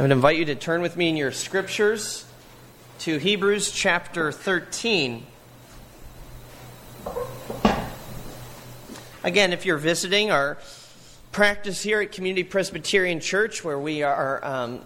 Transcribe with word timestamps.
I 0.00 0.02
would 0.02 0.12
invite 0.12 0.38
you 0.38 0.46
to 0.46 0.54
turn 0.54 0.80
with 0.80 0.96
me 0.96 1.10
in 1.10 1.16
your 1.18 1.30
scriptures 1.30 2.24
to 3.00 3.18
Hebrews 3.18 3.70
chapter 3.70 4.32
13. 4.32 5.26
Again, 9.22 9.52
if 9.52 9.66
you're 9.66 9.76
visiting 9.76 10.30
our 10.30 10.56
practice 11.32 11.82
here 11.82 12.00
at 12.00 12.12
Community 12.12 12.44
Presbyterian 12.44 13.20
Church, 13.20 13.62
where 13.62 13.78
we 13.78 14.02
are, 14.02 14.42
um, 14.42 14.80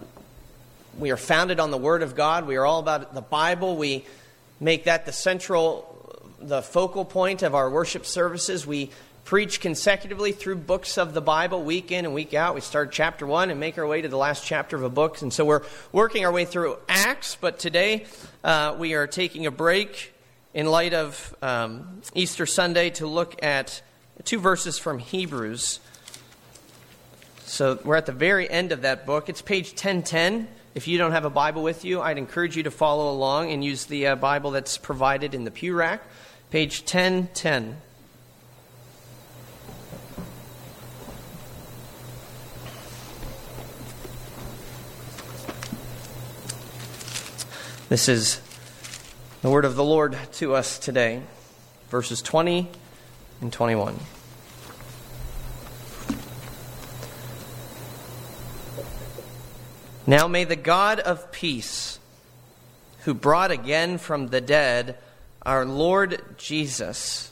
we 0.99 1.11
are 1.11 1.17
founded 1.17 1.61
on 1.61 1.71
the 1.71 1.77
Word 1.77 2.03
of 2.03 2.17
God, 2.17 2.45
we 2.45 2.57
are 2.57 2.65
all 2.65 2.79
about 2.79 3.13
the 3.13 3.21
Bible. 3.21 3.77
We 3.77 4.05
make 4.59 4.83
that 4.83 5.05
the 5.05 5.13
central, 5.13 6.27
the 6.41 6.61
focal 6.61 7.05
point 7.05 7.41
of 7.41 7.55
our 7.55 7.69
worship 7.69 8.05
services. 8.05 8.67
We 8.67 8.91
preach 9.25 9.59
consecutively 9.59 10.31
through 10.31 10.55
books 10.55 10.99
of 10.99 11.15
the 11.15 11.21
Bible 11.21 11.63
week 11.63 11.91
in 11.91 12.05
and 12.05 12.13
week 12.13 12.35
out. 12.35 12.53
We 12.53 12.61
start 12.61 12.91
chapter 12.91 13.25
one 13.25 13.49
and 13.49 13.59
make 13.59 13.79
our 13.79 13.87
way 13.87 14.03
to 14.03 14.07
the 14.07 14.17
last 14.17 14.45
chapter 14.45 14.75
of 14.75 14.83
a 14.83 14.89
book. 14.89 15.19
And 15.23 15.33
so 15.33 15.43
we're 15.43 15.63
working 15.91 16.23
our 16.23 16.31
way 16.31 16.45
through 16.45 16.77
Acts, 16.87 17.35
but 17.41 17.57
today 17.57 18.05
uh, 18.43 18.75
we 18.77 18.93
are 18.93 19.07
taking 19.07 19.47
a 19.47 19.51
break 19.51 20.13
in 20.53 20.67
light 20.67 20.93
of 20.93 21.35
um, 21.41 22.01
Easter 22.13 22.45
Sunday 22.45 22.91
to 22.91 23.07
look 23.07 23.43
at 23.43 23.81
two 24.25 24.39
verses 24.39 24.77
from 24.77 24.99
Hebrews. 24.99 25.79
So 27.45 27.79
we're 27.83 27.95
at 27.95 28.05
the 28.05 28.11
very 28.11 28.47
end 28.47 28.71
of 28.71 28.83
that 28.83 29.07
book. 29.07 29.27
It's 29.27 29.41
page 29.41 29.69
1010. 29.69 30.47
If 30.75 30.87
you 30.87 30.99
don't 30.99 31.13
have 31.13 31.25
a 31.25 31.31
Bible 31.31 31.63
with 31.63 31.83
you, 31.83 31.99
I'd 31.99 32.19
encourage 32.19 32.55
you 32.55 32.63
to 32.63 32.71
follow 32.71 33.11
along 33.11 33.51
and 33.51 33.65
use 33.65 33.85
the 33.85 34.05
uh, 34.07 34.15
Bible 34.17 34.51
that's 34.51 34.77
provided 34.77 35.33
in 35.33 35.45
the 35.45 35.51
pew 35.51 35.73
rack. 35.73 36.03
Page 36.51 36.81
1010. 36.81 37.81
This 47.87 48.09
is 48.09 48.41
the 49.43 49.49
word 49.51 49.63
of 49.63 49.75
the 49.75 49.83
Lord 49.83 50.17
to 50.33 50.55
us 50.55 50.79
today, 50.79 51.21
verses 51.89 52.19
20 52.23 52.67
and 53.41 53.53
21. 53.53 53.99
Now 60.07 60.27
may 60.27 60.45
the 60.45 60.55
God 60.55 60.99
of 60.99 61.31
peace, 61.31 61.99
who 63.01 63.13
brought 63.13 63.51
again 63.51 63.99
from 63.99 64.29
the 64.29 64.41
dead 64.41 64.97
our 65.43 65.63
Lord 65.63 66.23
Jesus, 66.39 67.31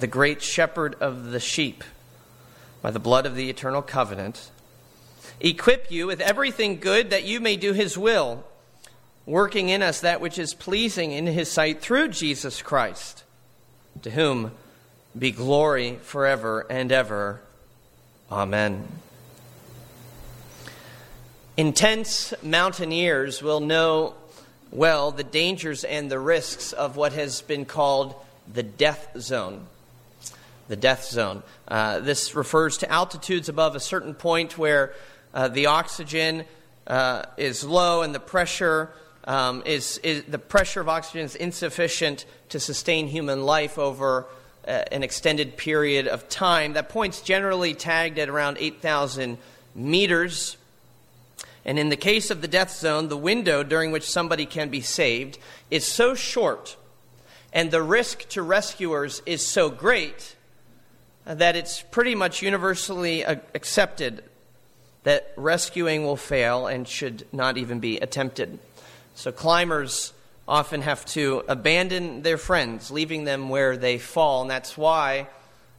the 0.00 0.08
great 0.08 0.42
shepherd 0.42 0.96
of 0.96 1.26
the 1.26 1.38
sheep, 1.38 1.84
by 2.82 2.90
the 2.90 2.98
blood 2.98 3.26
of 3.26 3.36
the 3.36 3.48
eternal 3.48 3.82
covenant, 3.82 4.50
equip 5.38 5.92
you 5.92 6.08
with 6.08 6.20
everything 6.20 6.80
good 6.80 7.10
that 7.10 7.22
you 7.22 7.38
may 7.38 7.54
do 7.54 7.72
his 7.72 7.96
will 7.96 8.42
working 9.26 9.68
in 9.68 9.82
us 9.82 10.00
that 10.00 10.20
which 10.20 10.38
is 10.38 10.54
pleasing 10.54 11.10
in 11.10 11.26
his 11.26 11.50
sight 11.50 11.80
through 11.80 12.08
Jesus 12.08 12.62
Christ, 12.62 13.24
to 14.02 14.10
whom 14.10 14.52
be 15.18 15.32
glory 15.32 15.98
forever 16.02 16.64
and 16.70 16.92
ever. 16.92 17.40
Amen. 18.30 18.86
Intense 21.56 22.34
mountaineers 22.42 23.42
will 23.42 23.60
know 23.60 24.14
well 24.70 25.10
the 25.10 25.24
dangers 25.24 25.84
and 25.84 26.10
the 26.10 26.18
risks 26.18 26.72
of 26.72 26.96
what 26.96 27.12
has 27.14 27.40
been 27.40 27.64
called 27.64 28.14
the 28.52 28.62
death 28.62 29.08
zone. 29.18 29.66
The 30.68 30.76
death 30.76 31.04
zone. 31.04 31.42
Uh, 31.66 32.00
this 32.00 32.34
refers 32.34 32.78
to 32.78 32.92
altitudes 32.92 33.48
above 33.48 33.74
a 33.74 33.80
certain 33.80 34.14
point 34.14 34.58
where 34.58 34.92
uh, 35.32 35.48
the 35.48 35.66
oxygen 35.66 36.44
uh, 36.86 37.24
is 37.36 37.64
low 37.64 38.02
and 38.02 38.14
the 38.14 38.20
pressure 38.20 38.90
um, 39.26 39.62
is, 39.66 39.98
is, 39.98 40.24
the 40.24 40.38
pressure 40.38 40.80
of 40.80 40.88
oxygen 40.88 41.22
is 41.22 41.34
insufficient 41.34 42.24
to 42.50 42.60
sustain 42.60 43.08
human 43.08 43.44
life 43.44 43.78
over 43.78 44.26
uh, 44.66 44.82
an 44.92 45.02
extended 45.02 45.56
period 45.56 46.06
of 46.06 46.28
time. 46.28 46.74
That 46.74 46.88
point's 46.88 47.20
generally 47.20 47.74
tagged 47.74 48.18
at 48.18 48.28
around 48.28 48.58
8,000 48.58 49.38
meters. 49.74 50.56
And 51.64 51.78
in 51.78 51.88
the 51.88 51.96
case 51.96 52.30
of 52.30 52.40
the 52.40 52.48
death 52.48 52.72
zone, 52.72 53.08
the 53.08 53.16
window 53.16 53.62
during 53.62 53.90
which 53.90 54.08
somebody 54.08 54.46
can 54.46 54.68
be 54.68 54.80
saved 54.80 55.38
is 55.70 55.86
so 55.86 56.14
short, 56.14 56.76
and 57.52 57.70
the 57.70 57.82
risk 57.82 58.28
to 58.30 58.42
rescuers 58.42 59.22
is 59.26 59.44
so 59.44 59.68
great 59.70 60.36
that 61.24 61.56
it's 61.56 61.82
pretty 61.82 62.14
much 62.14 62.40
universally 62.40 63.22
accepted 63.24 64.22
that 65.02 65.32
rescuing 65.36 66.04
will 66.04 66.16
fail 66.16 66.66
and 66.66 66.86
should 66.86 67.26
not 67.32 67.56
even 67.56 67.80
be 67.80 67.98
attempted. 67.98 68.58
So 69.16 69.32
climbers 69.32 70.12
often 70.46 70.82
have 70.82 71.04
to 71.06 71.42
abandon 71.48 72.20
their 72.20 72.36
friends, 72.36 72.90
leaving 72.90 73.24
them 73.24 73.48
where 73.48 73.78
they 73.78 73.96
fall. 73.96 74.42
And 74.42 74.50
that's 74.50 74.76
why, 74.76 75.26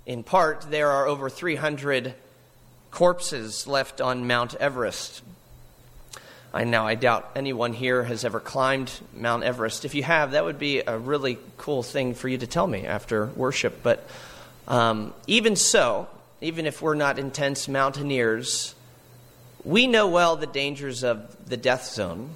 in 0.07 0.23
part, 0.23 0.65
there 0.71 0.89
are 0.89 1.07
over 1.07 1.29
300 1.29 2.15
corpses 2.89 3.67
left 3.67 4.01
on 4.01 4.25
Mount 4.25 4.55
Everest. 4.55 5.21
I 6.51 6.63
now 6.63 6.87
I 6.87 6.95
doubt 6.95 7.29
anyone 7.35 7.73
here 7.73 8.03
has 8.03 8.25
ever 8.25 8.39
climbed 8.39 8.91
Mount 9.13 9.43
Everest. 9.43 9.85
If 9.85 9.93
you 9.93 10.01
have, 10.01 10.31
that 10.31 10.43
would 10.43 10.57
be 10.57 10.79
a 10.79 10.97
really 10.97 11.37
cool 11.57 11.83
thing 11.83 12.15
for 12.15 12.27
you 12.27 12.39
to 12.39 12.47
tell 12.47 12.65
me 12.65 12.87
after 12.87 13.27
worship. 13.27 13.83
But 13.83 14.03
um, 14.67 15.13
even 15.27 15.55
so, 15.55 16.07
even 16.41 16.65
if 16.65 16.81
we're 16.81 16.95
not 16.95 17.19
intense 17.19 17.67
mountaineers, 17.67 18.73
we 19.63 19.85
know 19.85 20.07
well 20.07 20.37
the 20.37 20.47
dangers 20.47 21.03
of 21.03 21.47
the 21.47 21.57
death 21.57 21.85
zone. 21.85 22.31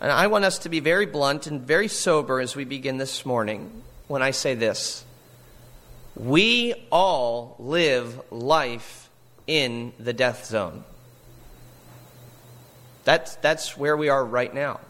And 0.00 0.12
I 0.12 0.28
want 0.28 0.44
us 0.44 0.58
to 0.60 0.68
be 0.68 0.80
very 0.80 1.06
blunt 1.06 1.48
and 1.48 1.60
very 1.60 1.88
sober 1.88 2.40
as 2.40 2.54
we 2.54 2.64
begin 2.64 2.98
this 2.98 3.26
morning 3.26 3.82
when 4.06 4.22
I 4.22 4.30
say 4.30 4.54
this. 4.54 5.04
We 6.14 6.74
all 6.92 7.56
live 7.58 8.20
life 8.30 9.10
in 9.46 9.92
the 9.98 10.12
death 10.12 10.46
zone. 10.46 10.84
That's, 13.04 13.36
that's 13.36 13.76
where 13.76 13.96
we 13.96 14.08
are 14.08 14.24
right 14.24 14.52
now. 14.52 14.80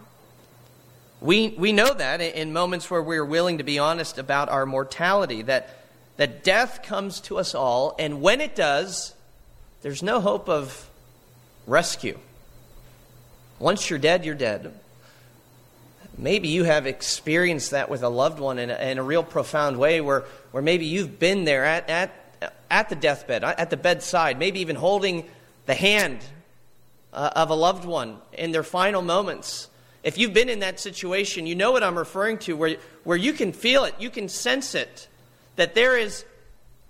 We, 1.21 1.49
we 1.51 1.73
know 1.73 1.93
that 1.93 2.21
in 2.21 2.53
moments 2.53 2.91
where 2.91 3.03
we're 3.03 3.25
willing 3.25 3.59
to 3.59 3.65
be 3.65 3.79
honest 3.79 4.19
about 4.19 4.49
our 4.49 4.67
mortality, 4.67 5.43
that, 5.43 5.85
that 6.17 6.45
death 6.45 6.83
comes 6.83 7.21
to 7.23 7.39
us 7.39 7.55
all, 7.55 7.97
and 7.99 8.21
when 8.21 8.41
it 8.41 8.55
does, 8.55 9.15
there's 9.83 10.03
no 10.03 10.21
hope 10.21 10.49
of 10.49 10.89
rescue. 11.67 12.19
Once 13.59 13.89
you're 13.89 13.99
dead, 13.99 14.25
you're 14.25 14.35
dead. 14.35 14.73
Maybe 16.19 16.49
you 16.49 16.65
have 16.65 16.87
experienced 16.87 17.71
that 17.71 17.89
with 17.89 18.03
a 18.03 18.09
loved 18.09 18.41
one 18.41 18.59
in 18.59 18.71
a, 18.71 18.75
in 18.75 18.99
a 18.99 19.03
real 19.03 19.23
profound 19.23 19.79
way 19.79 20.01
where, 20.01 20.25
where 20.51 20.62
maybe 20.62 20.84
you've 20.84 21.21
been 21.21 21.45
there 21.45 21.65
at, 21.65 21.89
at, 21.89 22.12
at 22.69 22.89
the 22.89 22.97
deathbed, 22.97 23.45
at 23.45 23.71
the 23.71 23.77
bedside, 23.77 24.37
maybe 24.37 24.61
even 24.61 24.75
holding 24.75 25.28
the 25.67 25.75
hand 25.75 26.19
uh, 27.12 27.31
of 27.37 27.51
a 27.51 27.55
loved 27.55 27.84
one 27.84 28.19
in 28.33 28.51
their 28.51 28.65
final 28.65 29.01
moments. 29.01 29.69
If 30.03 30.19
you've 30.19 30.34
been 30.34 30.49
in 30.49 30.59
that 30.61 30.81
situation, 30.81 31.47
you 31.47 31.55
know 31.55 31.71
what 31.71 31.84
I'm 31.84 31.97
referring 31.97 32.39
to, 32.39 32.57
where, 32.57 32.77
where 33.05 33.17
you 33.17 33.33
can 33.33 33.53
feel 33.53 33.84
it, 33.84 33.95
you 34.01 34.11
can 34.11 34.28
sense 34.28 34.75
it, 34.75 35.07
that 35.55 35.77
there 35.77 35.97
is 35.97 36.25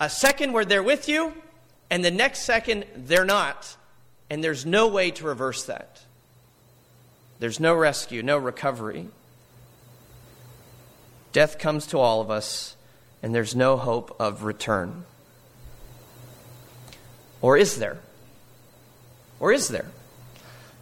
a 0.01 0.09
second 0.09 0.53
where 0.55 0.65
they're 0.65 0.83
with 0.83 1.07
you, 1.09 1.35
and 1.91 2.03
the 2.03 2.11
next 2.11 2.45
second 2.45 2.87
they're 2.97 3.25
not. 3.27 3.77
And 4.31 4.43
there's 4.43 4.65
no 4.65 4.89
way 4.89 5.11
to 5.13 5.25
reverse 5.25 5.65
that. 5.65 6.03
There's 7.41 7.61
no 7.61 7.75
rescue, 7.75 8.23
no 8.23 8.39
recovery. 8.39 9.09
Death 11.39 11.61
comes 11.61 11.87
to 11.87 12.01
all 12.01 12.21
of 12.21 12.33
us, 12.33 12.75
and 13.23 13.33
there's 13.33 13.55
no 13.55 13.77
hope 13.77 14.17
of 14.19 14.43
return. 14.43 15.05
Or 17.41 17.57
is 17.57 17.79
there? 17.79 17.99
Or 19.39 19.53
is 19.53 19.69
there? 19.69 19.87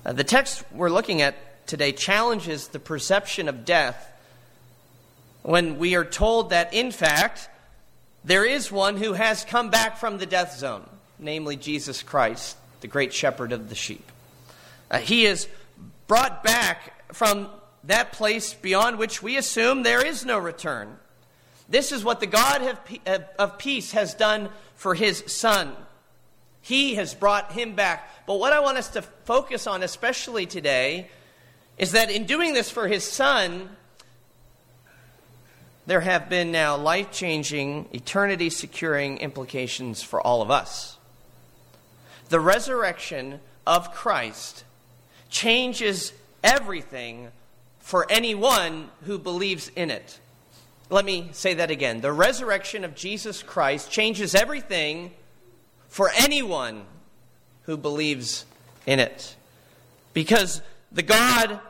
Uh, 0.02 0.14
the 0.14 0.24
text 0.24 0.64
we're 0.72 0.88
looking 0.88 1.20
at 1.20 1.66
today 1.66 1.92
challenges 1.92 2.68
the 2.68 2.78
perception 2.78 3.50
of 3.50 3.66
death 3.66 4.10
when 5.42 5.78
we 5.78 5.94
are 5.94 6.06
told 6.06 6.48
that, 6.48 6.72
in 6.72 6.90
fact, 6.90 7.50
there 8.24 8.46
is 8.46 8.72
one 8.72 8.96
who 8.96 9.12
has 9.12 9.44
come 9.44 9.68
back 9.68 9.98
from 9.98 10.16
the 10.16 10.24
death 10.24 10.56
zone, 10.56 10.88
namely 11.18 11.56
Jesus 11.56 12.02
Christ, 12.02 12.56
the 12.80 12.88
great 12.88 13.12
shepherd 13.12 13.52
of 13.52 13.68
the 13.68 13.74
sheep. 13.74 14.10
Uh, 14.90 15.00
he 15.00 15.26
is 15.26 15.48
brought 16.06 16.42
back 16.42 17.12
from 17.12 17.50
that 17.86 18.12
place 18.12 18.54
beyond 18.54 18.98
which 18.98 19.22
we 19.22 19.36
assume 19.36 19.82
there 19.82 20.04
is 20.04 20.24
no 20.24 20.38
return. 20.38 20.96
This 21.68 21.92
is 21.92 22.04
what 22.04 22.20
the 22.20 22.26
God 22.26 22.78
of 23.38 23.58
peace 23.58 23.92
has 23.92 24.14
done 24.14 24.48
for 24.76 24.94
his 24.94 25.24
son. 25.26 25.74
He 26.62 26.96
has 26.96 27.14
brought 27.14 27.52
him 27.52 27.74
back. 27.74 28.26
But 28.26 28.40
what 28.40 28.52
I 28.52 28.60
want 28.60 28.78
us 28.78 28.88
to 28.90 29.02
focus 29.02 29.66
on, 29.66 29.82
especially 29.82 30.46
today, 30.46 31.08
is 31.78 31.92
that 31.92 32.10
in 32.10 32.24
doing 32.24 32.54
this 32.54 32.70
for 32.70 32.88
his 32.88 33.04
son, 33.04 33.68
there 35.86 36.00
have 36.00 36.28
been 36.28 36.50
now 36.50 36.76
life 36.76 37.12
changing, 37.12 37.88
eternity 37.92 38.50
securing 38.50 39.18
implications 39.18 40.02
for 40.02 40.20
all 40.20 40.42
of 40.42 40.50
us. 40.50 40.96
The 42.28 42.40
resurrection 42.40 43.38
of 43.64 43.92
Christ 43.92 44.64
changes 45.30 46.12
everything 46.42 47.30
for 47.86 48.04
anyone 48.10 48.88
who 49.04 49.16
believes 49.16 49.70
in 49.76 49.92
it. 49.92 50.18
Let 50.90 51.04
me 51.04 51.28
say 51.30 51.54
that 51.54 51.70
again. 51.70 52.00
The 52.00 52.10
resurrection 52.10 52.82
of 52.82 52.96
Jesus 52.96 53.44
Christ 53.44 53.92
changes 53.92 54.34
everything 54.34 55.12
for 55.88 56.10
anyone 56.16 56.82
who 57.62 57.76
believes 57.76 58.44
in 58.86 58.98
it. 58.98 59.36
Because 60.14 60.62
the 60.90 61.04
God 61.04 61.60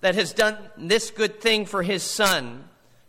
that 0.00 0.14
has 0.14 0.32
done 0.32 0.56
this 0.78 1.10
good 1.10 1.38
thing 1.38 1.66
for 1.66 1.82
his 1.82 2.02
Son 2.02 2.64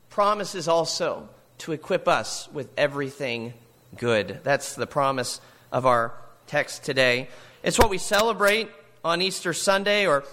promises 0.10 0.68
also 0.68 1.30
to 1.60 1.72
equip 1.72 2.10
us 2.10 2.50
with 2.52 2.68
everything 2.76 3.54
good. 3.96 4.42
That's 4.44 4.76
the 4.76 4.86
promise 4.86 5.40
of 5.72 5.86
our 5.86 6.14
text 6.46 6.84
today. 6.84 7.30
It's 7.64 7.80
what 7.80 7.90
we 7.90 8.00
celebrate 8.00 8.70
on 9.06 9.22
Easter 9.22 9.54
Sunday, 9.54 10.06
or 10.08 10.26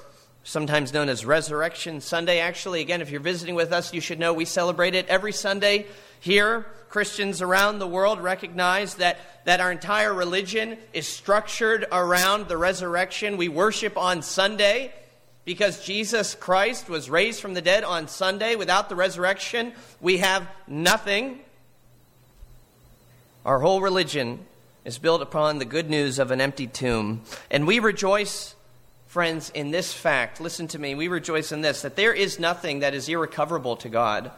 sometimes 0.46 0.94
known 0.94 1.08
as 1.08 1.26
Resurrection 1.26 2.00
Sunday. 2.00 2.38
Actually, 2.38 2.80
again, 2.80 3.02
if 3.02 3.10
you're 3.10 3.20
visiting 3.20 3.56
with 3.56 3.72
us, 3.72 3.92
you 3.92 4.00
should 4.00 4.20
know 4.20 4.32
we 4.32 4.44
celebrate 4.44 4.94
it 4.94 5.06
every 5.08 5.32
Sunday 5.32 5.86
here. 6.20 6.64
Christians 6.88 7.42
around 7.42 7.80
the 7.80 7.86
world 7.86 8.20
recognize 8.20 8.94
that, 8.94 9.18
that 9.44 9.60
our 9.60 9.72
entire 9.72 10.14
religion 10.14 10.78
is 10.92 11.06
structured 11.06 11.84
around 11.90 12.48
the 12.48 12.56
resurrection. 12.56 13.36
We 13.36 13.48
worship 13.48 13.98
on 13.98 14.22
Sunday 14.22 14.94
because 15.44 15.84
Jesus 15.84 16.34
Christ 16.36 16.88
was 16.88 17.10
raised 17.10 17.40
from 17.40 17.54
the 17.54 17.62
dead 17.62 17.82
on 17.82 18.06
Sunday. 18.06 18.54
Without 18.54 18.88
the 18.88 18.96
resurrection, 18.96 19.72
we 20.00 20.18
have 20.18 20.48
nothing. 20.68 21.40
Our 23.44 23.58
whole 23.58 23.80
religion 23.80 24.46
is 24.84 24.98
built 24.98 25.22
upon 25.22 25.58
the 25.58 25.64
good 25.64 25.90
news 25.90 26.20
of 26.20 26.30
an 26.30 26.40
empty 26.40 26.68
tomb. 26.68 27.22
And 27.50 27.66
we 27.66 27.80
rejoice, 27.80 28.55
friends, 29.16 29.50
in 29.54 29.70
this 29.70 29.94
fact. 29.94 30.42
Listen 30.42 30.68
to 30.68 30.78
me. 30.78 30.94
We 30.94 31.08
rejoice 31.08 31.50
in 31.50 31.62
this 31.62 31.80
that 31.80 31.96
there 31.96 32.12
is 32.12 32.38
nothing 32.38 32.80
that 32.80 32.92
is 32.92 33.08
irrecoverable 33.08 33.76
to 33.76 33.88
God. 33.88 34.30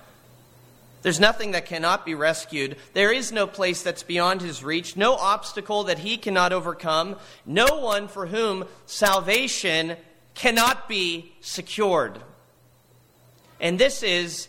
There's 1.02 1.19
nothing 1.19 1.50
that 1.50 1.66
cannot 1.66 2.06
be 2.06 2.14
rescued. 2.14 2.76
There 2.92 3.10
is 3.10 3.32
no 3.32 3.48
place 3.48 3.82
that's 3.82 4.04
beyond 4.04 4.40
his 4.40 4.62
reach, 4.62 4.96
no 4.96 5.16
obstacle 5.16 5.82
that 5.82 5.98
he 5.98 6.16
cannot 6.16 6.52
overcome, 6.52 7.16
no 7.44 7.80
one 7.80 8.06
for 8.06 8.28
whom 8.28 8.66
salvation 8.86 9.96
cannot 10.36 10.88
be 10.88 11.32
secured. 11.40 12.16
And 13.58 13.81
this 13.81 14.04
is 14.04 14.46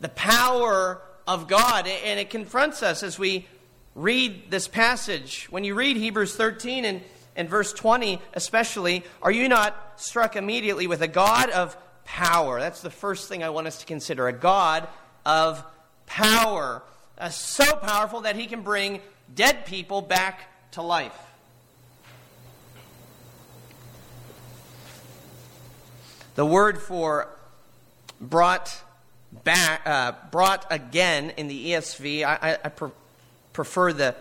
the 0.00 0.08
power 0.08 1.00
of 1.28 1.46
God. 1.46 1.86
And 1.86 2.18
it 2.18 2.28
confronts 2.28 2.82
us 2.82 3.04
as 3.04 3.20
we 3.20 3.46
read 3.94 4.50
this 4.50 4.66
passage. 4.66 5.46
When 5.48 5.62
you 5.62 5.76
read 5.76 5.96
Hebrews 5.96 6.34
13 6.34 6.84
and, 6.84 7.02
and 7.36 7.48
verse 7.48 7.72
20, 7.72 8.20
especially, 8.34 9.04
are 9.22 9.30
you 9.30 9.48
not 9.48 9.76
struck 9.96 10.36
immediately 10.36 10.86
with 10.86 11.02
a 11.02 11.08
God 11.08 11.50
of 11.50 11.76
power? 12.04 12.60
That's 12.60 12.80
the 12.80 12.90
first 12.90 13.28
thing 13.28 13.42
I 13.42 13.50
want 13.50 13.66
us 13.66 13.80
to 13.80 13.86
consider 13.86 14.28
a 14.28 14.32
God 14.32 14.86
of 15.26 15.64
power. 16.06 16.82
Uh, 17.18 17.28
so 17.28 17.76
powerful 17.76 18.22
that 18.22 18.36
he 18.36 18.46
can 18.46 18.62
bring 18.62 19.00
dead 19.34 19.66
people 19.66 20.02
back 20.02 20.72
to 20.72 20.82
life. 20.82 21.18
The 26.34 26.44
word 26.44 26.80
for 26.80 27.28
brought 28.20 28.76
back, 29.44 29.82
uh, 29.86 30.12
brought 30.30 30.66
again 30.70 31.30
in 31.36 31.48
the 31.48 31.70
ESV, 31.70 32.24
I, 32.24 32.38
I, 32.40 32.58
I 32.64 32.68
pre- 32.68 32.90
prefer 33.52 33.92
the 33.92 34.16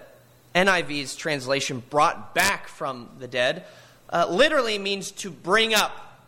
NIV's 0.56 1.16
translation, 1.16 1.82
brought 1.90 2.36
back 2.36 2.68
from 2.68 3.10
the 3.20 3.28
dead, 3.28 3.66
uh, 4.10 4.28
literally 4.30 4.78
means 4.78 5.12
to 5.12 5.32
bring 5.32 5.74
up 5.74 6.22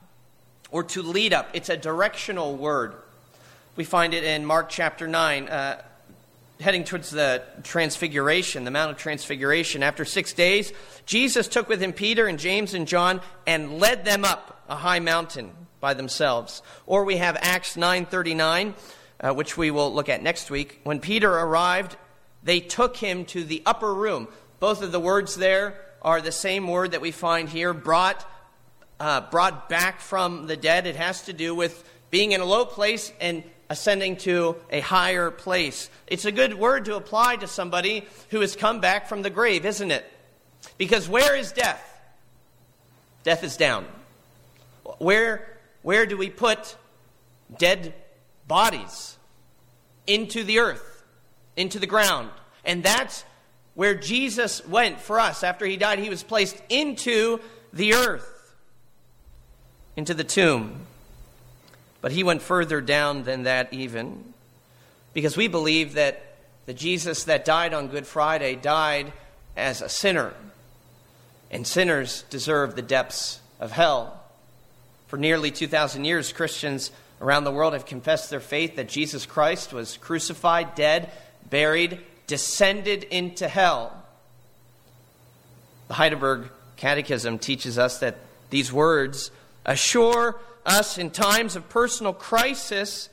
or 0.72 0.84
to 0.84 1.02
lead 1.02 1.34
up. 1.34 1.50
It's 1.54 1.70
a 1.70 1.78
directional 1.78 2.56
word. 2.56 2.96
We 3.76 3.84
find 3.84 4.14
it 4.14 4.24
in 4.24 4.46
Mark 4.46 4.70
chapter 4.70 5.08
9, 5.08 5.48
uh, 5.48 5.82
heading 6.60 6.84
towards 6.84 7.10
the 7.10 7.44
transfiguration, 7.64 8.64
the 8.64 8.72
Mount 8.72 8.92
of 8.92 8.98
Transfiguration. 8.98 9.84
After 9.84 10.06
six 10.06 10.34
days, 10.34 10.74
Jesus 11.06 11.48
took 11.48 11.68
with 11.68 11.82
him 11.82 11.94
Peter 11.94 12.28
and 12.28 12.40
James 12.40 12.74
and 12.74 12.88
John 12.88 13.22
and 13.46 13.80
led 13.80 14.06
them 14.06 14.26
up 14.26 14.64
a 14.70 14.76
high 14.76 15.00
mountain 15.00 15.52
by 15.80 15.94
themselves. 15.94 16.62
Or 16.88 17.04
we 17.04 17.18
have 17.18 17.38
Acts 17.42 17.76
9:39, 17.76 18.74
uh, 19.20 19.34
which 19.34 19.58
we 19.58 19.72
will 19.72 19.94
look 19.94 20.10
at 20.10 20.24
next 20.24 20.50
week. 20.50 20.80
When 20.84 21.00
Peter 21.00 21.32
arrived, 21.32 21.98
they 22.46 22.62
took 22.62 22.96
him 22.96 23.26
to 23.26 23.44
the 23.44 23.62
upper 23.66 23.94
room. 23.94 24.30
Both 24.60 24.82
of 24.82 24.94
the 24.94 25.00
words 25.00 25.36
there 25.36 25.82
are 26.02 26.22
the 26.22 26.32
same 26.32 26.68
word 26.68 26.92
that 26.92 27.02
we 27.02 27.12
find 27.12 27.50
here, 27.50 27.74
brought, 27.74 28.26
uh, 29.00 29.22
brought 29.30 29.68
back 29.68 30.00
from 30.00 30.48
the 30.48 30.56
dead. 30.56 30.88
It 30.88 30.96
has 30.96 31.24
to 31.24 31.34
do 31.34 31.54
with 31.54 31.84
being 32.12 32.32
in 32.32 32.40
a 32.40 32.46
low 32.46 32.64
place 32.66 33.12
and 33.20 33.44
ascending 33.70 34.18
to 34.18 34.56
a 34.70 34.80
higher 34.80 35.32
place. 35.32 35.90
It's 36.08 36.26
a 36.26 36.32
good 36.32 36.54
word 36.54 36.86
to 36.86 36.96
apply 36.96 37.38
to 37.38 37.48
somebody 37.48 38.06
who 38.30 38.42
has 38.42 38.56
come 38.56 38.80
back 38.80 39.08
from 39.08 39.24
the 39.24 39.30
grave, 39.30 39.66
isn't 39.66 39.92
it? 39.92 40.06
Because 40.78 41.10
where 41.10 41.36
is 41.36 41.52
death? 41.52 41.82
Death 43.24 43.44
is 43.44 43.58
down. 43.58 43.86
Where, 45.00 45.58
where 45.82 46.06
do 46.06 46.16
we 46.16 46.30
put 46.30 46.76
dead 47.58 47.94
bodies? 48.48 49.18
Into 50.06 50.44
the 50.44 50.60
earth, 50.60 50.95
into 51.56 51.80
the 51.80 51.88
ground. 51.88 52.30
And 52.64 52.84
that's 52.84 53.24
where 53.76 53.96
Jesus 53.96 54.66
went 54.66 55.00
for 55.00 55.20
us. 55.20 55.44
After 55.44 55.66
he 55.66 55.78
died, 55.78 56.00
he 56.00 56.10
was 56.10 56.24
placed 56.24 56.62
into 56.70 57.40
the 57.74 57.94
earth, 57.94 58.56
into 59.96 60.14
the 60.14 60.24
tomb. 60.24 60.86
But 62.02 62.12
he 62.12 62.24
went 62.24 62.42
further 62.42 62.82
down 62.82 63.24
than 63.24 63.44
that, 63.44 63.74
even, 63.74 64.34
because 65.14 65.36
we 65.36 65.48
believe 65.48 65.94
that 65.94 66.22
the 66.66 66.74
Jesus 66.74 67.26
that 67.26 67.46
died 67.46 67.74
on 67.74 67.88
Good 67.88 68.08
Friday 68.08 68.56
died 68.56 69.12
as 69.58 69.82
a 69.82 69.90
sinner, 69.90 70.34
and 71.52 71.66
sinners 71.66 72.24
deserve 72.30 72.76
the 72.76 72.82
depths 72.82 73.40
of 73.60 73.72
hell. 73.72 74.22
For 75.08 75.18
nearly 75.18 75.52
2,000 75.52 76.06
years, 76.06 76.34
Christians 76.34 76.92
around 77.22 77.44
the 77.44 77.52
world 77.52 77.74
have 77.74 77.86
confessed 77.86 78.30
their 78.30 78.40
faith 78.40 78.76
that 78.76 78.90
Jesus 78.90 79.26
Christ 79.26 79.74
was 79.74 79.98
crucified, 79.98 80.76
dead, 80.76 81.12
buried, 81.50 82.00
descended 82.28 83.04
into 83.04 83.48
hell. 83.48 84.04
The 85.88 85.96
Heidelberg 85.96 86.50
Catechism 86.78 87.40
teaches 87.40 87.78
us 87.78 88.00
that 88.00 88.18
these 88.50 88.72
words 88.72 89.32
assure 89.66 90.40
us 90.66 90.98
in 90.98 91.12
times 91.12 91.56
of 91.56 91.70
personal 91.70 92.14
crisis 92.14 93.10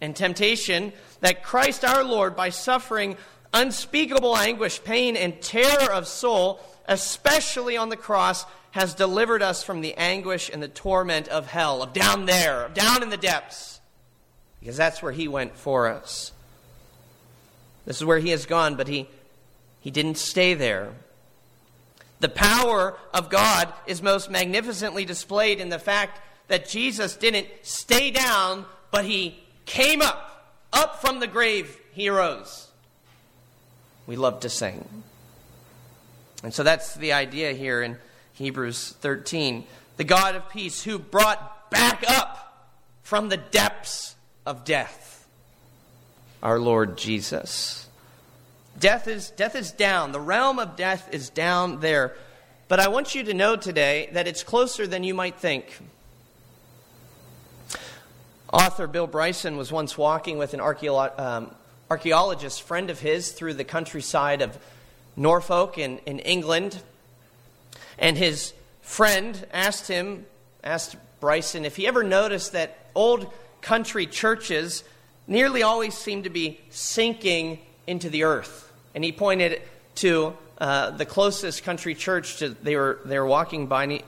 and 0.00 0.14
temptation 0.14 0.92
that 1.20 1.42
Christ 1.42 1.84
our 1.84 2.04
Lord, 2.04 2.36
by 2.36 2.50
suffering 2.50 3.16
unspeakable 3.54 4.36
anguish, 4.36 4.82
pain, 4.82 5.16
and 5.16 5.40
terror 5.40 5.90
of 5.92 6.06
soul, 6.06 6.60
especially 6.86 7.76
on 7.76 7.88
the 7.88 7.96
cross, 7.96 8.44
has 8.72 8.94
delivered 8.94 9.42
us 9.42 9.62
from 9.62 9.80
the 9.80 9.94
anguish 9.94 10.50
and 10.52 10.62
the 10.62 10.68
torment 10.68 11.28
of 11.28 11.46
hell, 11.46 11.82
of 11.82 11.92
down 11.92 12.26
there, 12.26 12.64
of 12.64 12.74
down 12.74 13.02
in 13.02 13.08
the 13.08 13.16
depths, 13.16 13.80
because 14.60 14.76
that's 14.76 15.02
where 15.02 15.12
He 15.12 15.28
went 15.28 15.56
for 15.56 15.86
us. 15.88 16.32
This 17.86 17.96
is 17.96 18.04
where 18.04 18.18
He 18.18 18.30
has 18.30 18.44
gone, 18.44 18.74
but 18.76 18.88
He, 18.88 19.08
he 19.80 19.90
didn't 19.90 20.18
stay 20.18 20.52
there. 20.52 20.92
The 22.20 22.28
power 22.28 22.96
of 23.12 23.28
God 23.28 23.72
is 23.86 24.02
most 24.02 24.30
magnificently 24.30 25.04
displayed 25.04 25.60
in 25.60 25.68
the 25.68 25.78
fact 25.78 26.20
that 26.48 26.68
Jesus 26.68 27.16
didn't 27.16 27.46
stay 27.62 28.10
down, 28.10 28.64
but 28.90 29.04
he 29.04 29.38
came 29.64 30.00
up, 30.00 30.52
up 30.72 31.00
from 31.00 31.20
the 31.20 31.26
grave, 31.26 31.78
he 31.92 32.08
rose. 32.08 32.68
We 34.06 34.16
love 34.16 34.40
to 34.40 34.48
sing. 34.48 34.88
And 36.42 36.54
so 36.54 36.62
that's 36.62 36.94
the 36.94 37.12
idea 37.12 37.52
here 37.52 37.82
in 37.82 37.98
Hebrews 38.34 38.94
13. 39.00 39.64
The 39.96 40.04
God 40.04 40.36
of 40.36 40.48
peace 40.48 40.82
who 40.82 40.98
brought 40.98 41.70
back 41.70 42.04
up 42.08 42.70
from 43.02 43.28
the 43.28 43.36
depths 43.36 44.14
of 44.44 44.64
death 44.64 45.15
our 46.46 46.60
Lord 46.60 46.96
Jesus. 46.96 47.88
Death 48.78 49.08
is, 49.08 49.30
death 49.30 49.56
is 49.56 49.72
down. 49.72 50.12
The 50.12 50.20
realm 50.20 50.60
of 50.60 50.76
death 50.76 51.08
is 51.10 51.28
down 51.28 51.80
there. 51.80 52.14
But 52.68 52.78
I 52.78 52.86
want 52.86 53.16
you 53.16 53.24
to 53.24 53.34
know 53.34 53.56
today 53.56 54.10
that 54.12 54.28
it's 54.28 54.44
closer 54.44 54.86
than 54.86 55.02
you 55.02 55.12
might 55.12 55.40
think. 55.40 55.76
Author 58.52 58.86
Bill 58.86 59.08
Bryson 59.08 59.56
was 59.56 59.72
once 59.72 59.98
walking 59.98 60.38
with 60.38 60.54
an 60.54 60.60
archeolo- 60.60 61.18
um, 61.18 61.52
archaeologist 61.90 62.62
friend 62.62 62.90
of 62.90 63.00
his 63.00 63.32
through 63.32 63.54
the 63.54 63.64
countryside 63.64 64.40
of 64.40 64.56
Norfolk 65.16 65.78
in, 65.78 65.98
in 66.06 66.20
England. 66.20 66.80
And 67.98 68.16
his 68.16 68.54
friend 68.82 69.44
asked 69.52 69.88
him, 69.88 70.26
asked 70.62 70.94
Bryson, 71.18 71.64
if 71.64 71.74
he 71.74 71.88
ever 71.88 72.04
noticed 72.04 72.52
that 72.52 72.78
old 72.94 73.32
country 73.62 74.06
churches 74.06 74.84
nearly 75.26 75.62
always 75.62 75.94
seem 75.94 76.22
to 76.22 76.30
be 76.30 76.60
sinking 76.70 77.58
into 77.86 78.10
the 78.10 78.24
earth. 78.24 78.72
And 78.94 79.04
he 79.04 79.12
pointed 79.12 79.62
to 79.96 80.36
uh, 80.58 80.90
the 80.90 81.06
closest 81.06 81.64
country 81.64 81.94
church 81.94 82.38
to, 82.38 82.50
they 82.50 82.76
were, 82.76 83.00
they 83.04 83.18
were 83.18 83.26
walking 83.26 83.66
by. 83.66 83.84
And 83.84 83.92
he, 83.92 84.04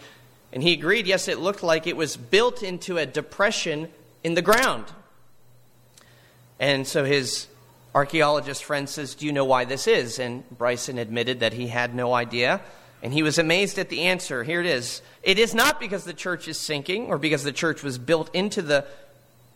And 0.52 0.62
he 0.62 0.72
agreed, 0.72 1.06
yes, 1.06 1.28
it 1.28 1.38
looked 1.38 1.62
like 1.62 1.86
it 1.86 1.96
was 1.96 2.16
built 2.16 2.62
into 2.62 2.96
a 2.98 3.06
depression 3.06 3.88
in 4.24 4.34
the 4.34 4.42
ground. 4.42 4.86
And 6.58 6.86
so 6.86 7.04
his 7.04 7.46
archaeologist 7.94 8.64
friend 8.64 8.88
says, 8.88 9.14
Do 9.14 9.26
you 9.26 9.32
know 9.32 9.44
why 9.44 9.64
this 9.64 9.86
is? 9.86 10.18
And 10.18 10.48
Bryson 10.56 10.98
admitted 10.98 11.40
that 11.40 11.52
he 11.52 11.68
had 11.68 11.94
no 11.94 12.14
idea. 12.14 12.60
And 13.02 13.12
he 13.12 13.22
was 13.22 13.38
amazed 13.38 13.78
at 13.78 13.90
the 13.90 14.02
answer. 14.02 14.42
Here 14.42 14.60
it 14.60 14.66
is 14.66 15.02
It 15.22 15.38
is 15.38 15.54
not 15.54 15.78
because 15.78 16.04
the 16.04 16.12
church 16.12 16.48
is 16.48 16.58
sinking 16.58 17.06
or 17.06 17.18
because 17.18 17.44
the 17.44 17.52
church 17.52 17.82
was 17.82 17.98
built 17.98 18.34
into 18.34 18.62
the 18.62 18.86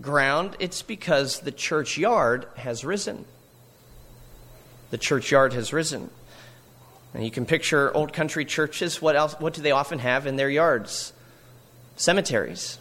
ground, 0.02 0.56
it's 0.58 0.82
because 0.82 1.40
the 1.40 1.52
churchyard 1.52 2.46
has 2.56 2.84
risen. 2.84 3.24
The 4.90 4.98
churchyard 4.98 5.54
has 5.54 5.72
risen. 5.72 6.10
And 7.14 7.24
you 7.24 7.30
can 7.30 7.46
picture 7.46 7.94
old 7.94 8.12
country 8.12 8.44
churches. 8.44 9.00
What 9.00 9.16
else? 9.16 9.34
What 9.38 9.54
do 9.54 9.62
they 9.62 9.70
often 9.70 9.98
have 10.00 10.26
in 10.26 10.36
their 10.36 10.50
yards? 10.50 11.12
Cemeteries. 11.96 12.78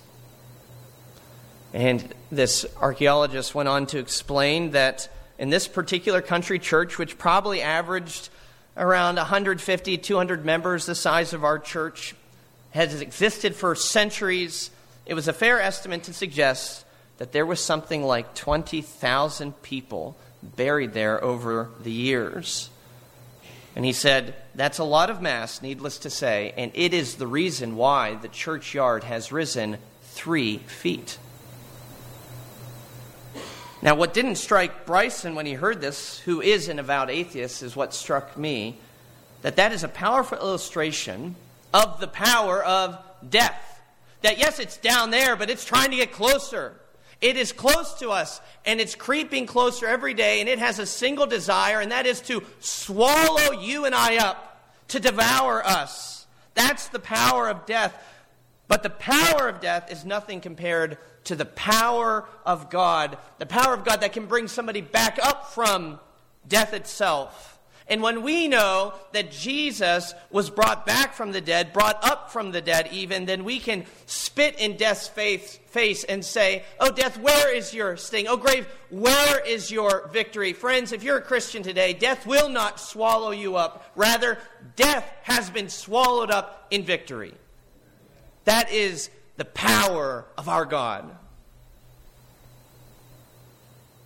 And 1.74 2.14
this 2.32 2.66
archaeologist 2.82 3.56
went 3.56 3.70
on 3.70 3.86
to 3.88 4.00
explain 4.00 4.72
that 4.72 5.10
in 5.38 5.50
this 5.50 5.68
particular 5.68 6.22
country 6.22 6.60
church, 6.60 6.98
which 6.98 7.18
probably 7.18 7.62
averaged 7.62 8.30
around 8.78 9.16
150, 9.16 9.98
200 9.98 10.46
members, 10.46 10.86
the 10.86 10.96
size 10.96 11.34
of 11.34 11.44
our 11.44 11.60
church, 11.60 12.16
has 12.72 13.02
existed 13.02 13.56
for 13.56 13.76
centuries, 13.76 14.72
it 15.06 15.14
was 15.14 15.28
a 15.28 15.34
fair 15.34 15.60
estimate 15.60 16.04
to 16.04 16.14
suggest 16.14 16.86
that 17.22 17.34
there 17.34 17.46
was 17.46 17.64
something 17.64 18.02
like 18.02 18.34
20,000 18.34 19.62
people 19.62 20.18
buried 20.42 20.92
there 20.94 21.24
over 21.24 21.70
the 21.84 21.92
years. 21.92 22.72
And 23.76 23.86
he 23.86 23.94
said, 23.94 24.34
That's 24.56 24.80
a 24.80 24.84
lot 24.84 25.12
of 25.12 25.22
mass, 25.22 25.62
needless 25.62 26.00
to 26.00 26.10
say, 26.10 26.52
and 26.58 26.72
it 26.74 26.96
is 26.96 27.18
the 27.18 27.28
reason 27.28 27.76
why 27.76 28.16
the 28.16 28.28
churchyard 28.28 29.04
has 29.04 29.32
risen 29.32 29.78
three 30.02 30.58
feet. 30.58 31.20
Now, 33.84 33.94
what 33.94 34.16
didn't 34.16 34.38
strike 34.38 34.88
Bryson 34.88 35.36
when 35.36 35.46
he 35.46 35.54
heard 35.54 35.80
this, 35.80 36.18
who 36.22 36.42
is 36.42 36.70
an 36.70 36.80
avowed 36.80 37.12
atheist, 37.12 37.62
is 37.62 37.76
what 37.76 37.94
struck 37.94 38.36
me 38.36 38.80
that 39.44 39.58
that 39.58 39.72
is 39.72 39.84
a 39.84 39.88
powerful 39.88 40.40
illustration 40.40 41.36
of 41.72 42.00
the 42.00 42.08
power 42.08 42.66
of 42.66 42.98
death. 43.30 43.80
That, 44.24 44.40
yes, 44.40 44.58
it's 44.58 44.78
down 44.78 45.12
there, 45.12 45.36
but 45.36 45.52
it's 45.52 45.66
trying 45.66 45.92
to 45.92 45.98
get 45.98 46.14
closer. 46.14 46.81
It 47.22 47.38
is 47.38 47.52
close 47.52 47.94
to 48.00 48.10
us, 48.10 48.42
and 48.66 48.82
it's 48.82 48.96
creeping 48.96 49.46
closer 49.46 49.86
every 49.86 50.16
day, 50.16 50.42
and 50.42 50.50
it 50.50 50.58
has 50.58 50.80
a 50.80 50.88
single 50.88 51.28
desire, 51.28 51.80
and 51.80 51.92
that 51.92 52.08
is 52.08 52.20
to 52.22 52.42
swallow 52.60 53.52
you 53.52 53.86
and 53.86 53.94
I 53.94 54.18
up, 54.18 54.60
to 54.90 55.00
devour 55.00 55.66
us. 55.66 56.26
That's 56.56 56.88
the 56.88 57.00
power 57.00 57.48
of 57.48 57.66
death. 57.68 57.96
But 58.68 58.84
the 58.84 58.90
power 58.90 59.48
of 59.48 59.62
death 59.62 59.92
is 59.92 60.04
nothing 60.04 60.42
compared 60.42 60.98
to 61.26 61.36
the 61.36 61.46
power 61.46 62.28
of 62.46 62.70
God, 62.70 63.18
the 63.38 63.46
power 63.46 63.74
of 63.74 63.86
God 63.86 64.02
that 64.02 64.14
can 64.14 64.26
bring 64.26 64.48
somebody 64.48 64.82
back 64.82 65.20
up 65.22 65.54
from 65.54 66.00
death 66.48 66.74
itself. 66.74 67.60
And 67.88 68.02
when 68.02 68.22
we 68.22 68.48
know 68.48 68.94
that 69.12 69.32
Jesus 69.32 70.14
was 70.30 70.50
brought 70.50 70.86
back 70.86 71.14
from 71.14 71.32
the 71.32 71.42
dead, 71.42 71.74
brought 71.74 72.04
up 72.04 72.32
from 72.32 72.52
the 72.52 72.62
dead 72.62 72.88
even, 72.92 73.26
then 73.26 73.44
we 73.44 73.60
can 73.60 73.86
spit 74.06 74.60
in 74.60 74.78
death's 74.78 75.08
face 75.08 76.04
and 76.06 76.24
say, 76.24 76.64
Oh, 76.80 76.92
death, 76.92 77.20
where 77.20 77.54
is 77.54 77.74
your 77.74 77.98
sting? 77.98 78.28
Oh, 78.28 78.38
grave, 78.38 78.68
where 78.90 79.46
is 79.46 79.72
your 79.72 80.08
victory? 80.14 80.54
Friends, 80.54 80.92
if 80.92 81.04
you're 81.04 81.18
a 81.18 81.22
Christian 81.22 81.64
today, 81.64 81.94
death 81.94 82.26
will 82.26 82.50
not 82.50 82.80
swallow 82.80 83.32
you 83.32 83.56
up. 83.56 83.92
Rather, 83.96 84.38
death 84.76 85.12
has 85.24 85.50
been 85.50 85.70
swallowed 85.70 86.32
up 86.32 86.68
in 86.72 86.84
victory. 86.84 87.34
That 88.46 88.72
is 88.72 89.10
the 89.38 89.46
power 89.46 90.26
of 90.38 90.48
our 90.48 90.66
God. 90.66 91.10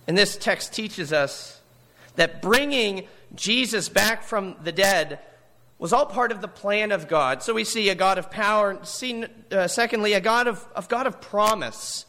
And 0.06 0.16
this 0.16 0.36
text 0.36 0.72
teaches 0.72 1.12
us 1.12 1.60
that 2.16 2.40
bringing 2.40 3.06
Jesus 3.34 3.88
back 3.88 4.22
from 4.22 4.56
the 4.62 4.72
dead 4.72 5.18
was 5.78 5.92
all 5.92 6.06
part 6.06 6.32
of 6.32 6.40
the 6.40 6.48
plan 6.48 6.92
of 6.92 7.08
God. 7.08 7.42
So 7.42 7.52
we 7.52 7.64
see 7.64 7.88
a 7.90 7.94
God 7.94 8.18
of 8.18 8.30
power. 8.30 8.78
See, 8.84 9.24
uh, 9.52 9.68
secondly, 9.68 10.14
a 10.14 10.20
God 10.20 10.46
of, 10.46 10.66
of 10.74 10.88
God 10.88 11.06
of 11.06 11.20
promise. 11.20 12.06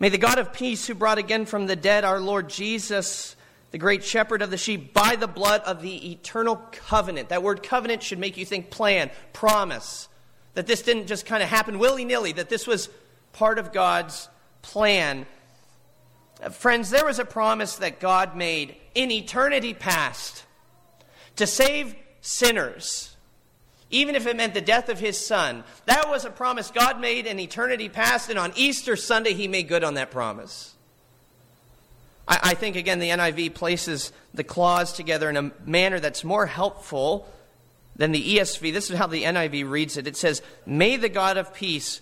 May 0.00 0.08
the 0.08 0.18
God 0.18 0.38
of 0.38 0.52
peace, 0.52 0.86
who 0.88 0.94
brought 0.94 1.18
again 1.18 1.46
from 1.46 1.66
the 1.66 1.76
dead 1.76 2.04
our 2.04 2.18
Lord 2.18 2.48
Jesus, 2.48 3.36
the 3.70 3.78
great 3.78 4.02
shepherd 4.02 4.42
of 4.42 4.50
the 4.50 4.56
sheep, 4.56 4.92
by 4.92 5.14
the 5.14 5.28
blood 5.28 5.62
of 5.62 5.80
the 5.80 6.10
eternal 6.10 6.56
covenant. 6.72 7.28
That 7.28 7.44
word 7.44 7.62
covenant 7.62 8.02
should 8.02 8.18
make 8.18 8.36
you 8.36 8.44
think 8.44 8.70
plan, 8.70 9.12
promise. 9.32 10.08
That 10.54 10.66
this 10.66 10.82
didn't 10.82 11.06
just 11.06 11.24
kind 11.24 11.42
of 11.42 11.48
happen 11.48 11.78
willy 11.78 12.04
nilly, 12.04 12.32
that 12.32 12.48
this 12.48 12.66
was 12.66 12.88
part 13.32 13.60
of 13.60 13.72
God's 13.72 14.28
plan. 14.62 15.26
Friends, 16.50 16.90
there 16.90 17.04
was 17.04 17.18
a 17.18 17.24
promise 17.24 17.76
that 17.76 18.00
God 18.00 18.36
made 18.36 18.76
in 18.94 19.10
eternity 19.10 19.74
past 19.74 20.44
to 21.36 21.46
save 21.46 21.94
sinners, 22.20 23.16
even 23.90 24.14
if 24.14 24.26
it 24.26 24.36
meant 24.36 24.54
the 24.54 24.60
death 24.60 24.88
of 24.88 24.98
his 24.98 25.24
son. 25.24 25.64
That 25.86 26.08
was 26.08 26.24
a 26.24 26.30
promise 26.30 26.70
God 26.70 27.00
made 27.00 27.26
in 27.26 27.38
eternity 27.38 27.88
past, 27.88 28.28
and 28.28 28.38
on 28.38 28.52
Easter 28.56 28.96
Sunday, 28.96 29.34
he 29.34 29.46
made 29.48 29.68
good 29.68 29.84
on 29.84 29.94
that 29.94 30.10
promise. 30.10 30.74
I 32.26 32.54
think, 32.54 32.76
again, 32.76 33.00
the 33.00 33.10
NIV 33.10 33.54
places 33.54 34.12
the 34.32 34.44
clause 34.44 34.92
together 34.92 35.28
in 35.28 35.36
a 35.36 35.50
manner 35.66 35.98
that's 35.98 36.22
more 36.22 36.46
helpful 36.46 37.28
than 37.96 38.12
the 38.12 38.36
ESV. 38.36 38.72
This 38.72 38.90
is 38.90 38.96
how 38.96 39.08
the 39.08 39.24
NIV 39.24 39.68
reads 39.68 39.96
it. 39.96 40.06
It 40.06 40.16
says, 40.16 40.40
May 40.64 40.96
the 40.96 41.08
God 41.08 41.36
of 41.36 41.52
peace, 41.52 42.00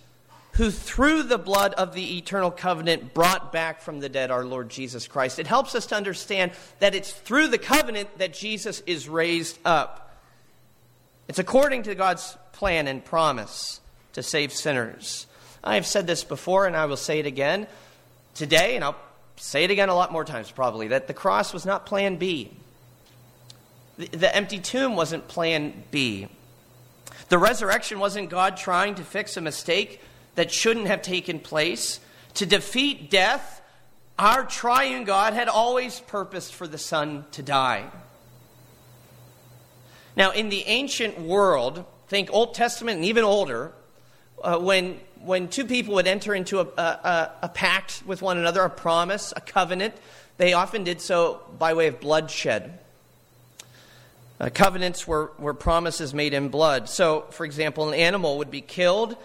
who 0.61 0.71
through 0.71 1.23
the 1.23 1.39
blood 1.39 1.73
of 1.73 1.95
the 1.95 2.19
eternal 2.19 2.51
covenant 2.51 3.15
brought 3.15 3.51
back 3.51 3.81
from 3.81 3.99
the 3.99 4.11
dead 4.11 4.31
our 4.31 4.45
Lord 4.45 4.69
Jesus 4.69 5.09
Christ. 5.09 5.39
It 5.39 5.47
helps 5.47 5.75
us 5.75 5.87
to 5.87 5.95
understand 5.95 6.53
that 6.81 6.95
it's 6.95 7.11
through 7.11 7.49
the 7.49 7.57
covenant 7.57 8.19
that 8.19 8.35
Jesus 8.35 8.83
is 8.87 9.09
raised 9.09 9.59
up. 9.65 10.15
It's 11.29 11.39
according 11.39 11.85
to 11.85 11.95
God's 11.95 12.37
plan 12.53 12.89
and 12.89 13.03
promise 13.03 13.81
to 14.13 14.23
save 14.23 14.53
sinners. 14.53 15.27
I 15.65 15.77
have 15.77 15.87
said 15.87 16.07
this 16.07 16.25
before, 16.25 16.67
and 16.67 16.77
I 16.77 16.85
will 16.85 16.99
say 16.99 17.21
it 17.21 17.27
again 17.27 17.67
today, 18.35 18.77
and 18.77 18.85
I'll 18.85 19.01
say 19.37 19.65
it 19.65 19.71
again 19.71 19.89
a 19.89 19.95
lot 19.95 20.13
more 20.13 20.27
times 20.27 20.51
probably, 20.51 20.89
that 20.89 21.07
the 21.07 21.15
cross 21.15 21.55
was 21.55 21.65
not 21.65 21.87
plan 21.87 22.17
B. 22.17 22.51
The, 23.97 24.09
the 24.09 24.37
empty 24.37 24.59
tomb 24.59 24.95
wasn't 24.95 25.27
plan 25.27 25.85
B. 25.91 26.29
The 27.31 27.39
resurrection 27.39 27.99
wasn't 27.99 28.29
God 28.29 28.59
trying 28.59 28.97
to 28.97 29.05
fix 29.05 29.39
a 29.39 29.41
mistake 29.41 30.03
that 30.35 30.53
shouldn't 30.53 30.87
have 30.87 31.03
taken 31.03 31.39
place. 31.39 32.01
To 32.35 32.47
defeat 32.47 33.11
death, 33.11 33.63
our 34.19 34.45
triune 34.45 35.05
God 35.05 35.33
had 35.33 35.49
always 35.49 36.01
purposed 36.01 36.55
for 36.55 36.67
the 36.67 36.79
Son 36.79 37.25
to 37.33 37.43
die. 37.43 37.87
Now, 40.17 40.33
in 40.33 40.49
the 40.49 40.63
ancient 40.67 41.21
world, 41.21 41.85
think 42.09 42.29
Old 42.33 42.55
Testament 42.55 42.97
and 42.97 43.05
even 43.07 43.25
older, 43.25 43.73
uh, 44.43 44.59
when, 44.59 44.99
when 45.23 45.49
two 45.49 45.65
people 45.65 45.95
would 45.95 46.07
enter 46.07 46.35
into 46.35 46.61
a, 46.61 46.65
a, 46.65 47.31
a 47.43 47.49
pact 47.49 48.03
with 48.05 48.21
one 48.21 48.37
another, 48.37 48.63
a 48.63 48.71
promise, 48.71 49.33
a 49.37 49.41
covenant, 49.41 49.95
they 50.37 50.53
often 50.53 50.85
did 50.85 51.01
so 51.01 51.41
by 51.59 51.75
way 51.75 51.87
of 51.87 52.01
bloodshed. 52.01 52.79
Uh, 54.41 54.49
covenants 54.53 55.07
were, 55.07 55.33
were 55.39 55.55
promises 55.55 56.15
made 56.15 56.33
in 56.33 56.49
blood. 56.49 56.89
So, 56.89 57.27
for 57.31 57.45
example, 57.45 57.89
an 57.89 57.95
animal 57.95 58.39
would 58.39 58.51
be 58.51 58.63
killed 58.63 59.17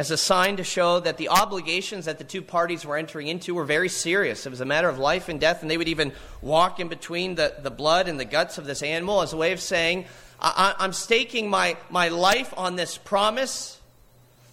as 0.00 0.10
a 0.10 0.16
sign 0.16 0.56
to 0.56 0.64
show 0.64 0.98
that 0.98 1.18
the 1.18 1.28
obligations 1.28 2.06
that 2.06 2.16
the 2.16 2.24
two 2.24 2.40
parties 2.40 2.86
were 2.86 2.96
entering 2.96 3.28
into 3.28 3.54
were 3.54 3.66
very 3.66 3.90
serious. 3.90 4.46
It 4.46 4.48
was 4.48 4.62
a 4.62 4.64
matter 4.64 4.88
of 4.88 4.98
life 4.98 5.28
and 5.28 5.38
death, 5.38 5.60
and 5.60 5.70
they 5.70 5.76
would 5.76 5.88
even 5.88 6.12
walk 6.40 6.80
in 6.80 6.88
between 6.88 7.34
the, 7.34 7.52
the 7.62 7.70
blood 7.70 8.08
and 8.08 8.18
the 8.18 8.24
guts 8.24 8.56
of 8.56 8.64
this 8.64 8.82
animal 8.82 9.20
as 9.20 9.34
a 9.34 9.36
way 9.36 9.52
of 9.52 9.60
saying, 9.60 10.06
I, 10.40 10.74
I'm 10.78 10.94
staking 10.94 11.50
my, 11.50 11.76
my 11.90 12.08
life 12.08 12.54
on 12.56 12.76
this 12.76 12.96
promise 12.96 13.78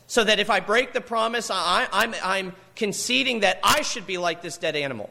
so 0.08 0.22
that 0.22 0.42
if 0.42 0.50
I 0.50 0.60
break 0.60 0.92
the 0.92 1.00
promise, 1.00 1.50
I, 1.50 1.88
I'm, 1.94 2.14
I'm 2.22 2.54
conceding 2.76 3.40
that 3.40 3.62
I 3.64 3.84
should 3.84 4.06
be 4.06 4.18
like 4.18 4.42
this 4.42 4.58
dead 4.58 4.76
animal. 4.76 5.10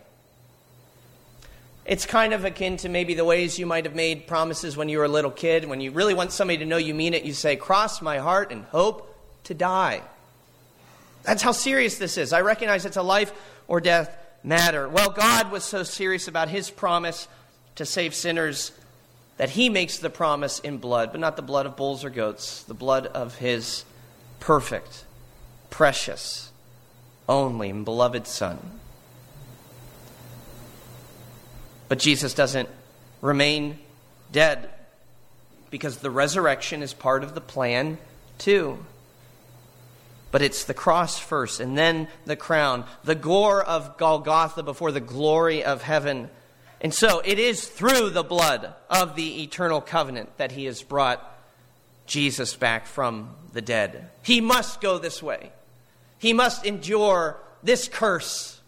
It's 1.86 2.04
kind 2.04 2.34
of 2.34 2.44
akin 2.44 2.76
to 2.78 2.90
maybe 2.90 3.14
the 3.14 3.24
ways 3.24 3.58
you 3.58 3.64
might 3.64 3.86
have 3.86 3.94
made 3.94 4.26
promises 4.26 4.76
when 4.76 4.90
you 4.90 4.98
were 4.98 5.06
a 5.06 5.08
little 5.08 5.30
kid. 5.30 5.64
When 5.64 5.80
you 5.80 5.92
really 5.92 6.12
want 6.12 6.30
somebody 6.30 6.58
to 6.58 6.66
know 6.66 6.76
you 6.76 6.92
mean 6.92 7.14
it, 7.14 7.24
you 7.24 7.32
say, 7.32 7.56
Cross 7.56 8.02
my 8.02 8.18
heart 8.18 8.52
and 8.52 8.64
hope 8.64 9.16
to 9.44 9.54
die. 9.54 10.02
That's 11.26 11.42
how 11.42 11.52
serious 11.52 11.98
this 11.98 12.16
is. 12.16 12.32
I 12.32 12.40
recognize 12.40 12.86
it's 12.86 12.96
a 12.96 13.02
life 13.02 13.32
or 13.66 13.80
death 13.80 14.16
matter. 14.44 14.88
Well, 14.88 15.10
God 15.10 15.50
was 15.50 15.64
so 15.64 15.82
serious 15.82 16.28
about 16.28 16.48
his 16.48 16.70
promise 16.70 17.26
to 17.74 17.84
save 17.84 18.14
sinners 18.14 18.70
that 19.36 19.50
he 19.50 19.68
makes 19.68 19.98
the 19.98 20.08
promise 20.08 20.60
in 20.60 20.78
blood, 20.78 21.10
but 21.10 21.20
not 21.20 21.34
the 21.36 21.42
blood 21.42 21.66
of 21.66 21.76
bulls 21.76 22.04
or 22.04 22.10
goats, 22.10 22.62
the 22.62 22.74
blood 22.74 23.06
of 23.06 23.36
his 23.36 23.84
perfect, 24.38 25.04
precious, 25.68 26.52
only, 27.28 27.70
and 27.70 27.84
beloved 27.84 28.26
Son. 28.28 28.58
But 31.88 31.98
Jesus 31.98 32.34
doesn't 32.34 32.68
remain 33.20 33.78
dead 34.30 34.70
because 35.70 35.98
the 35.98 36.10
resurrection 36.10 36.82
is 36.82 36.94
part 36.94 37.24
of 37.24 37.34
the 37.34 37.40
plan 37.40 37.98
too. 38.38 38.78
But 40.36 40.42
it's 40.42 40.64
the 40.64 40.74
cross 40.74 41.18
first, 41.18 41.60
and 41.60 41.78
then 41.78 42.08
the 42.26 42.36
crown, 42.36 42.84
the 43.04 43.14
gore 43.14 43.64
of 43.64 43.96
Golgotha 43.96 44.62
before 44.62 44.92
the 44.92 45.00
glory 45.00 45.64
of 45.64 45.80
heaven. 45.80 46.28
And 46.82 46.92
so 46.92 47.22
it 47.24 47.38
is 47.38 47.66
through 47.66 48.10
the 48.10 48.22
blood 48.22 48.74
of 48.90 49.16
the 49.16 49.42
eternal 49.44 49.80
covenant 49.80 50.36
that 50.36 50.52
he 50.52 50.66
has 50.66 50.82
brought 50.82 51.24
Jesus 52.04 52.54
back 52.54 52.84
from 52.84 53.34
the 53.54 53.62
dead. 53.62 54.10
He 54.24 54.42
must 54.42 54.82
go 54.82 54.98
this 54.98 55.22
way, 55.22 55.52
he 56.18 56.34
must 56.34 56.66
endure 56.66 57.38
this 57.62 57.88
curse, 57.88 58.60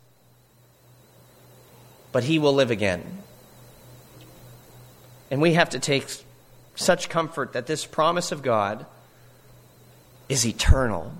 but 2.13 2.25
he 2.25 2.39
will 2.39 2.55
live 2.55 2.71
again. 2.71 3.05
And 5.31 5.43
we 5.43 5.53
have 5.53 5.69
to 5.69 5.79
take 5.79 6.07
such 6.77 7.11
comfort 7.11 7.53
that 7.53 7.67
this 7.67 7.85
promise 7.85 8.33
of 8.33 8.41
God 8.41 8.87
is 10.31 10.47
eternal, 10.47 11.13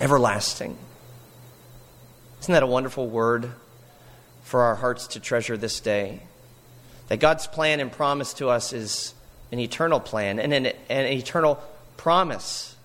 everlasting. 0.00 0.76
Isn't 2.40 2.52
that 2.52 2.62
a 2.62 2.66
wonderful 2.66 3.08
word 3.08 3.50
for 4.42 4.62
our 4.62 4.74
hearts 4.74 5.06
to 5.08 5.20
treasure 5.20 5.56
this 5.56 5.80
day? 5.80 6.20
That 7.08 7.18
God's 7.18 7.46
plan 7.46 7.80
and 7.80 7.90
promise 7.90 8.34
to 8.34 8.48
us 8.48 8.72
is 8.72 9.14
an 9.52 9.58
eternal 9.58 10.00
plan 10.00 10.38
and 10.38 10.52
an, 10.52 10.66
an 10.88 11.06
eternal 11.06 11.62
promise. 11.96 12.76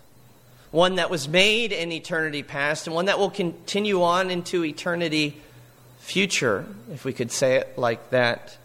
One 0.72 0.96
that 0.96 1.10
was 1.10 1.28
made 1.28 1.72
in 1.72 1.92
eternity 1.92 2.44
past 2.44 2.88
and 2.88 2.96
one 2.96 3.06
that 3.06 3.18
will 3.18 3.32
continue 3.32 4.04
on 4.04 4.30
into 4.30 4.64
eternity 4.64 5.38
future, 6.00 6.66
if 6.92 7.06
we 7.06 7.14
could 7.14 7.32
say 7.32 7.56
it 7.56 7.78
like 7.78 8.12
that. 8.12 8.58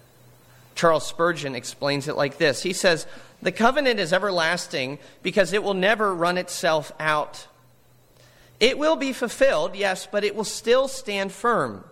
Charles 0.75 1.07
Spurgeon 1.07 1.55
explains 1.55 2.09
it 2.09 2.17
like 2.17 2.39
this 2.39 2.63
He 2.63 2.73
says, 2.73 3.07
The 3.43 3.53
covenant 3.53 4.01
is 4.01 4.13
everlasting 4.13 4.99
because 5.23 5.53
it 5.53 5.63
will 5.63 5.75
never 5.75 6.15
run 6.15 6.39
itself 6.39 6.93
out. 6.99 7.47
It 8.61 8.78
will 8.78 8.96
be 8.96 9.12
fulfilled, 9.12 9.75
yes, 9.75 10.06
but 10.11 10.25
it 10.25 10.34
will 10.34 10.44
still 10.44 10.88
stand 10.88 11.32
firm. 11.32 11.84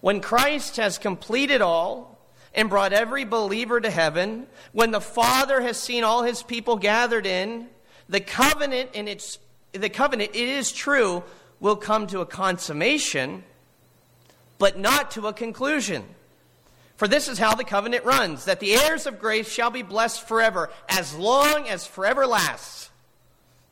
When 0.00 0.20
Christ 0.20 0.76
has 0.76 0.98
completed 0.98 1.60
all 1.62 2.18
and 2.54 2.68
brought 2.68 2.92
every 2.92 3.24
believer 3.24 3.80
to 3.80 3.90
heaven, 3.90 4.46
when 4.72 4.90
the 4.90 5.00
Father 5.00 5.60
has 5.60 5.78
seen 5.78 6.04
all 6.04 6.22
his 6.22 6.42
people 6.42 6.76
gathered 6.76 7.26
in, 7.26 7.68
the 8.08 8.20
covenant 8.20 8.90
in 8.94 9.08
its 9.08 9.38
the 9.72 9.90
covenant, 9.90 10.30
it 10.34 10.48
is 10.48 10.72
true, 10.72 11.22
will 11.60 11.76
come 11.76 12.06
to 12.06 12.20
a 12.20 12.26
consummation, 12.26 13.44
but 14.58 14.78
not 14.78 15.10
to 15.12 15.26
a 15.26 15.32
conclusion. 15.32 16.04
For 16.96 17.06
this 17.06 17.28
is 17.28 17.38
how 17.38 17.54
the 17.54 17.64
covenant 17.64 18.04
runs 18.04 18.46
that 18.46 18.60
the 18.60 18.74
heirs 18.74 19.06
of 19.06 19.20
grace 19.20 19.48
shall 19.48 19.70
be 19.70 19.82
blessed 19.82 20.26
forever, 20.26 20.70
as 20.88 21.14
long 21.14 21.68
as 21.68 21.86
forever 21.86 22.26
lasts. 22.26 22.87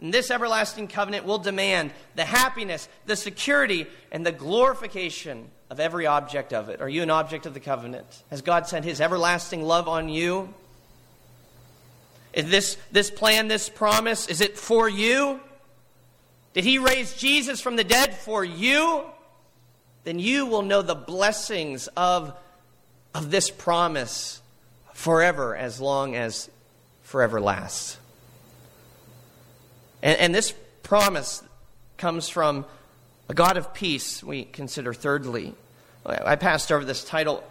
And 0.01 0.13
this 0.13 0.31
everlasting 0.31 0.89
covenant 0.89 1.25
will 1.25 1.39
demand 1.39 1.93
the 2.15 2.25
happiness, 2.25 2.89
the 3.07 3.17
security, 3.17 3.87
and 4.13 4.27
the 4.27 4.33
glorification 4.33 5.49
of 5.71 5.81
every 5.81 6.07
object 6.07 6.53
of 6.53 6.69
it. 6.69 6.81
Are 6.81 6.89
you 6.89 7.03
an 7.03 7.11
object 7.11 7.47
of 7.47 7.55
the 7.55 7.61
covenant? 7.61 8.07
Has 8.31 8.43
God 8.43 8.67
sent 8.67 8.85
his 8.85 9.01
everlasting 9.01 9.63
love 9.63 9.89
on 9.89 10.09
you? 10.09 10.53
Is 12.33 12.51
this, 12.51 12.77
this 12.93 13.11
plan, 13.11 13.49
this 13.49 13.71
promise, 13.71 14.29
is 14.29 14.43
it 14.43 14.59
for 14.59 14.89
you? 14.89 15.41
Did 16.53 16.65
he 16.65 16.79
raise 16.79 17.17
Jesus 17.17 17.61
from 17.61 17.77
the 17.77 17.85
dead 17.85 18.15
for 18.15 18.45
you? 18.45 19.03
Then 20.05 20.19
you 20.19 20.47
will 20.47 20.63
know 20.63 20.83
the 20.83 20.95
blessings 20.95 21.89
of 21.97 22.37
of 23.17 23.31
this 23.31 23.51
promise 23.51 24.43
forever 24.93 25.57
as 25.57 25.81
long 25.81 26.15
as 26.15 26.51
forever 27.03 27.41
lasts. 27.41 27.97
And, 30.03 30.19
and 30.19 30.35
this 30.35 30.53
promise 30.83 31.43
comes 31.97 32.29
from 32.29 32.65
a 33.29 33.35
God 33.35 33.57
of 33.57 33.75
peace, 33.75 34.23
we 34.23 34.45
consider 34.45 34.95
thirdly. 34.95 35.55
I 36.05 36.37
passed 36.37 36.71
over 36.71 36.85
this 36.85 37.05
title 37.05 37.43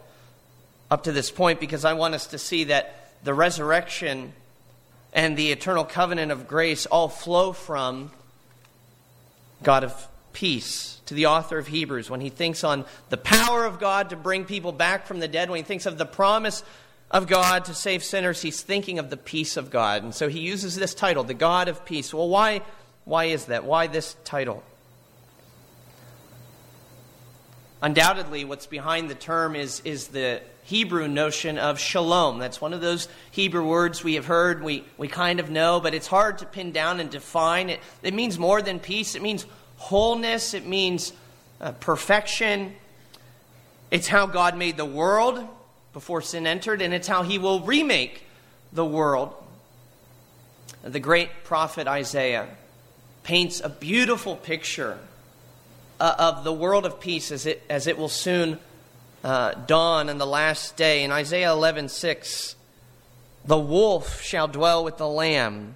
up 0.89 1.03
to 1.03 1.11
this 1.11 1.31
point 1.31 1.59
because 1.59 1.83
I 1.83 1.93
want 1.93 2.13
us 2.13 2.27
to 2.27 2.37
see 2.37 2.65
that 2.65 3.11
the 3.23 3.33
resurrection 3.33 4.31
and 5.11 5.35
the 5.35 5.51
eternal 5.51 5.83
covenant 5.83 6.31
of 6.31 6.47
grace 6.47 6.85
all 6.85 7.09
flow 7.09 7.51
from 7.51 8.11
God 9.63 9.83
of 9.83 10.07
peace 10.31 10.99
to 11.07 11.13
the 11.13 11.25
author 11.25 11.57
of 11.57 11.67
Hebrews 11.67 12.09
when 12.09 12.21
he 12.21 12.29
thinks 12.29 12.63
on 12.63 12.85
the 13.09 13.17
power 13.17 13.65
of 13.65 13.79
God 13.79 14.11
to 14.11 14.15
bring 14.15 14.45
people 14.45 14.71
back 14.71 15.07
from 15.07 15.19
the 15.19 15.27
dead, 15.27 15.49
when 15.49 15.57
he 15.57 15.63
thinks 15.63 15.85
of 15.85 15.97
the 15.97 16.05
promise 16.05 16.63
of 17.15 17.27
God 17.27 17.63
to 17.65 17.73
save 17.73 18.03
sinners, 18.03 18.41
he's 18.41 18.61
thinking 18.61 18.99
of 18.99 19.09
the 19.09 19.15
peace 19.15 19.55
of 19.55 19.71
God. 19.71 20.03
And 20.03 20.13
so 20.13 20.27
he 20.27 20.41
uses 20.41 20.75
this 20.75 20.93
title, 20.93 21.23
the 21.23 21.33
God 21.33 21.69
of 21.69 21.85
peace. 21.85 22.13
Well, 22.13 22.27
why, 22.27 22.61
why 23.05 23.25
is 23.25 23.45
that? 23.45 23.63
Why 23.63 23.87
this 23.87 24.17
title? 24.25 24.61
Undoubtedly, 27.81 28.43
what's 28.43 28.67
behind 28.67 29.09
the 29.09 29.15
term 29.15 29.55
is, 29.55 29.81
is 29.85 30.09
the 30.09 30.41
Hebrew 30.63 31.07
notion 31.07 31.57
of 31.57 31.79
shalom. 31.79 32.37
That's 32.39 32.59
one 32.59 32.73
of 32.73 32.81
those 32.81 33.07
Hebrew 33.31 33.65
words 33.65 34.03
we 34.03 34.15
have 34.15 34.25
heard, 34.25 34.61
we, 34.61 34.83
we 34.97 35.07
kind 35.07 35.39
of 35.39 35.49
know, 35.49 35.79
but 35.79 35.93
it's 35.93 36.07
hard 36.07 36.39
to 36.39 36.45
pin 36.45 36.73
down 36.73 36.99
and 36.99 37.09
define. 37.09 37.69
It, 37.69 37.79
it 38.03 38.13
means 38.13 38.37
more 38.37 38.61
than 38.61 38.77
peace, 38.81 39.15
it 39.15 39.21
means 39.21 39.45
wholeness, 39.77 40.53
it 40.53 40.65
means 40.65 41.13
uh, 41.61 41.71
perfection. 41.71 42.75
It's 43.89 44.07
how 44.09 44.25
God 44.25 44.57
made 44.57 44.75
the 44.75 44.83
world 44.83 45.47
before 45.95 46.21
sin 46.21 46.45
entered, 46.45 46.81
and 46.81 46.93
it's 46.93 47.07
how 47.07 47.23
he 47.23 47.37
will 47.37 47.61
remake 47.61 48.21
the 48.73 48.83
world. 48.83 49.33
The 50.83 50.99
great 50.99 51.45
prophet 51.45 51.87
Isaiah 51.87 52.49
paints 53.23 53.61
a 53.61 53.69
beautiful 53.69 54.35
picture 54.35 54.99
uh, 55.97 56.15
of 56.19 56.43
the 56.43 56.51
world 56.51 56.85
of 56.85 56.99
peace 56.99 57.31
as 57.31 57.45
it, 57.45 57.63
as 57.69 57.87
it 57.87 57.97
will 57.97 58.09
soon 58.09 58.59
uh, 59.23 59.53
dawn 59.53 60.09
in 60.09 60.17
the 60.17 60.27
last 60.27 60.75
day. 60.75 61.01
In 61.05 61.13
Isaiah 61.13 61.53
11 61.53 61.87
6, 61.87 62.57
the 63.45 63.57
wolf 63.57 64.21
shall 64.21 64.49
dwell 64.49 64.83
with 64.83 64.97
the 64.97 65.07
lamb, 65.07 65.75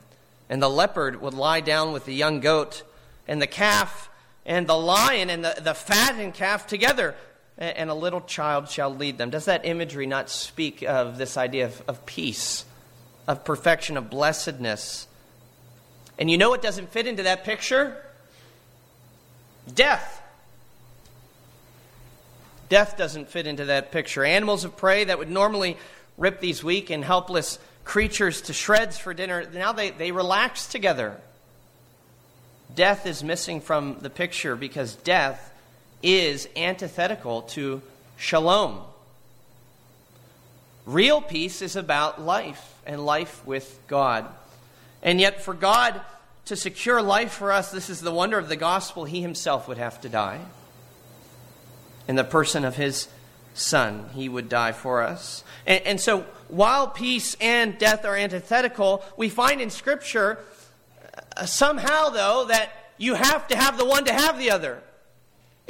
and 0.49 0.62
the 0.62 0.69
leopard 0.69 1.21
will 1.21 1.32
lie 1.32 1.62
down 1.62 1.93
with 1.93 2.03
the 2.03 2.13
young 2.13 2.41
goat 2.41 2.84
and 3.25 3.41
the 3.41 3.47
calf 3.47 4.10
and 4.45 4.67
the 4.67 4.77
lion 4.77 5.29
and 5.29 5.45
the, 5.45 5.55
the 5.62 5.73
fattened 5.73 6.34
calf 6.34 6.67
together, 6.67 7.15
and 7.60 7.89
a 7.89 7.93
little 7.93 8.22
child 8.22 8.69
shall 8.69 8.93
lead 8.93 9.17
them. 9.17 9.30
Does 9.30 9.45
that 9.45 9.65
imagery 9.65 10.08
not 10.08 10.30
speak 10.30 10.82
of 10.82 11.17
this 11.17 11.38
idea 11.38 11.65
of, 11.65 11.84
of 11.88 12.06
peace, 12.06 12.65
of 13.28 13.43
perfection, 13.43 13.98
of 13.98 14.10
blessedness? 14.10 15.08
And 16.17 16.32
you 16.32 16.38
know 16.38 16.50
what 16.50 16.62
doesn't 16.62 16.89
fit 16.89 17.06
into 17.06 17.24
that 17.24 17.43
picture? 17.43 18.02
Death. 19.74 20.24
Death 22.69 22.98
doesn't 22.98 23.30
fit 23.30 23.45
into 23.45 23.65
that 23.65 23.91
picture. 23.91 24.24
Animals 24.24 24.63
of 24.63 24.78
prey 24.78 25.04
that 25.04 25.19
would 25.19 25.30
normally 25.30 25.78
rip 26.17 26.39
these 26.39 26.63
weak 26.63 26.89
and 26.89 27.04
helpless 27.04 27.60
creatures 27.84 28.41
to 28.43 28.54
shreds 28.54 28.98
for 28.98 29.13
dinner, 29.13 29.48
now 29.54 29.74
they, 29.74 29.89
they 29.91 30.12
relax 30.12 30.67
together 30.67 31.19
death 32.76 33.06
is 33.06 33.24
missing 33.24 33.62
from 33.62 33.98
the 34.00 34.10
picture 34.10 34.56
because 34.56 34.95
death 34.95 35.48
is 36.01 36.47
antithetical 36.55 37.43
to 37.43 37.81
shalom. 38.17 38.81
Real 40.85 41.21
peace 41.21 41.62
is 41.62 41.75
about 41.75 42.21
life 42.21 42.75
and 42.85 43.05
life 43.05 43.45
with 43.45 43.79
God. 43.88 44.25
And 45.03 45.19
yet, 45.19 45.43
for 45.43 45.53
God 45.53 46.01
to 46.45 46.55
secure 46.55 47.01
life 47.01 47.33
for 47.33 47.51
us, 47.51 47.71
this 47.71 47.89
is 47.89 48.01
the 48.01 48.12
wonder 48.12 48.38
of 48.38 48.49
the 48.49 48.55
gospel, 48.55 49.05
He 49.05 49.21
Himself 49.21 49.67
would 49.67 49.77
have 49.77 50.01
to 50.01 50.09
die. 50.09 50.39
In 52.07 52.15
the 52.15 52.23
person 52.23 52.65
of 52.65 52.75
His 52.75 53.07
Son, 53.53 54.09
He 54.13 54.27
would 54.27 54.49
die 54.49 54.71
for 54.71 55.03
us. 55.03 55.43
And, 55.67 55.85
and 55.85 56.01
so, 56.01 56.25
while 56.47 56.88
peace 56.88 57.35
and 57.39 57.77
death 57.77 58.03
are 58.03 58.15
antithetical, 58.15 59.03
we 59.15 59.29
find 59.29 59.62
in 59.62 59.69
Scripture 59.69 60.39
uh, 61.38 61.45
somehow, 61.45 62.09
though, 62.09 62.45
that 62.45 62.71
you 62.97 63.13
have 63.13 63.47
to 63.49 63.55
have 63.55 63.77
the 63.77 63.85
one 63.85 64.05
to 64.05 64.13
have 64.13 64.39
the 64.39 64.51
other. 64.51 64.81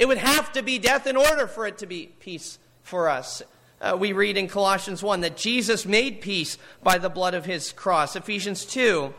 It 0.00 0.08
would 0.08 0.16
have 0.16 0.50
to 0.52 0.62
be 0.62 0.78
death 0.78 1.06
in 1.06 1.14
order 1.14 1.46
for 1.46 1.66
it 1.66 1.76
to 1.78 1.86
be 1.86 2.06
peace 2.20 2.58
for 2.82 3.10
us. 3.10 3.42
Uh, 3.82 3.98
we 4.00 4.14
read 4.14 4.38
in 4.38 4.48
Colossians 4.48 5.02
1 5.02 5.20
that 5.20 5.36
Jesus 5.36 5.84
made 5.84 6.22
peace 6.22 6.56
by 6.82 6.96
the 6.96 7.10
blood 7.10 7.34
of 7.34 7.44
his 7.44 7.70
cross. 7.70 8.16
Ephesians 8.16 8.64
2 8.64 9.12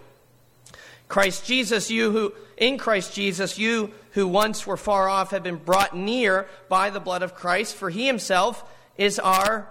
Christ 1.08 1.46
Jesus, 1.46 1.92
you 1.92 2.12
who, 2.12 2.34
in 2.58 2.80
Christ 2.80 3.14
Jesus, 3.14 3.60
you 3.60 3.92
who 4.14 4.28
once 4.28 4.66
were 4.66 4.78
far 4.78 5.08
off 5.08 5.30
have 5.32 5.44
been 5.44 5.58
brought 5.58 5.96
near 5.96 6.48
by 6.68 6.90
the 6.90 7.00
blood 7.00 7.22
of 7.22 7.36
Christ, 7.36 7.76
for 7.76 7.92
he 7.92 8.08
himself 8.08 8.64
is 8.98 9.20
our 9.20 9.68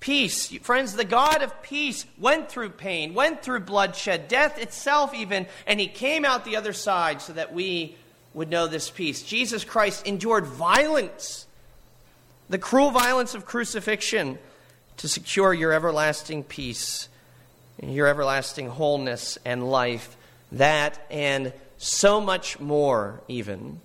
peace. 0.00 0.48
Friends, 0.62 0.94
the 0.94 1.04
God 1.04 1.42
of 1.42 1.62
peace 1.62 2.06
went 2.18 2.48
through 2.48 2.70
pain, 2.70 3.14
went 3.14 3.42
through 3.42 3.60
bloodshed, 3.60 4.26
death 4.26 4.58
itself 4.58 5.14
even, 5.14 5.46
and 5.66 5.78
he 5.78 5.86
came 5.86 6.24
out 6.24 6.44
the 6.44 6.56
other 6.56 6.72
side 6.72 7.22
so 7.22 7.34
that 7.34 7.52
we 7.52 7.94
would 8.34 8.48
know 8.48 8.66
this 8.66 8.90
peace. 8.90 9.22
Jesus 9.22 9.64
Christ 9.64 10.06
endured 10.06 10.46
violence, 10.46 11.46
the 12.48 12.58
cruel 12.58 12.90
violence 12.90 13.34
of 13.34 13.44
crucifixion, 13.44 14.38
to 14.98 15.08
secure 15.08 15.54
your 15.54 15.72
everlasting 15.72 16.44
peace. 16.44 17.08
your 17.82 18.06
everlasting 18.06 18.68
wholeness 18.68 19.38
and 19.44 19.70
life, 19.70 20.14
that 20.52 21.00
and 21.10 21.50
so 21.78 22.20
much 22.20 22.60
more, 22.60 23.22
even. 23.26 23.80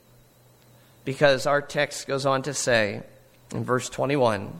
Because 1.05 1.45
our 1.45 1.61
text 1.61 2.05
goes 2.05 2.25
on 2.25 2.41
to 2.41 2.53
say 2.53 3.03
in 3.53 3.63
verse 3.63 3.89
21 3.89 4.59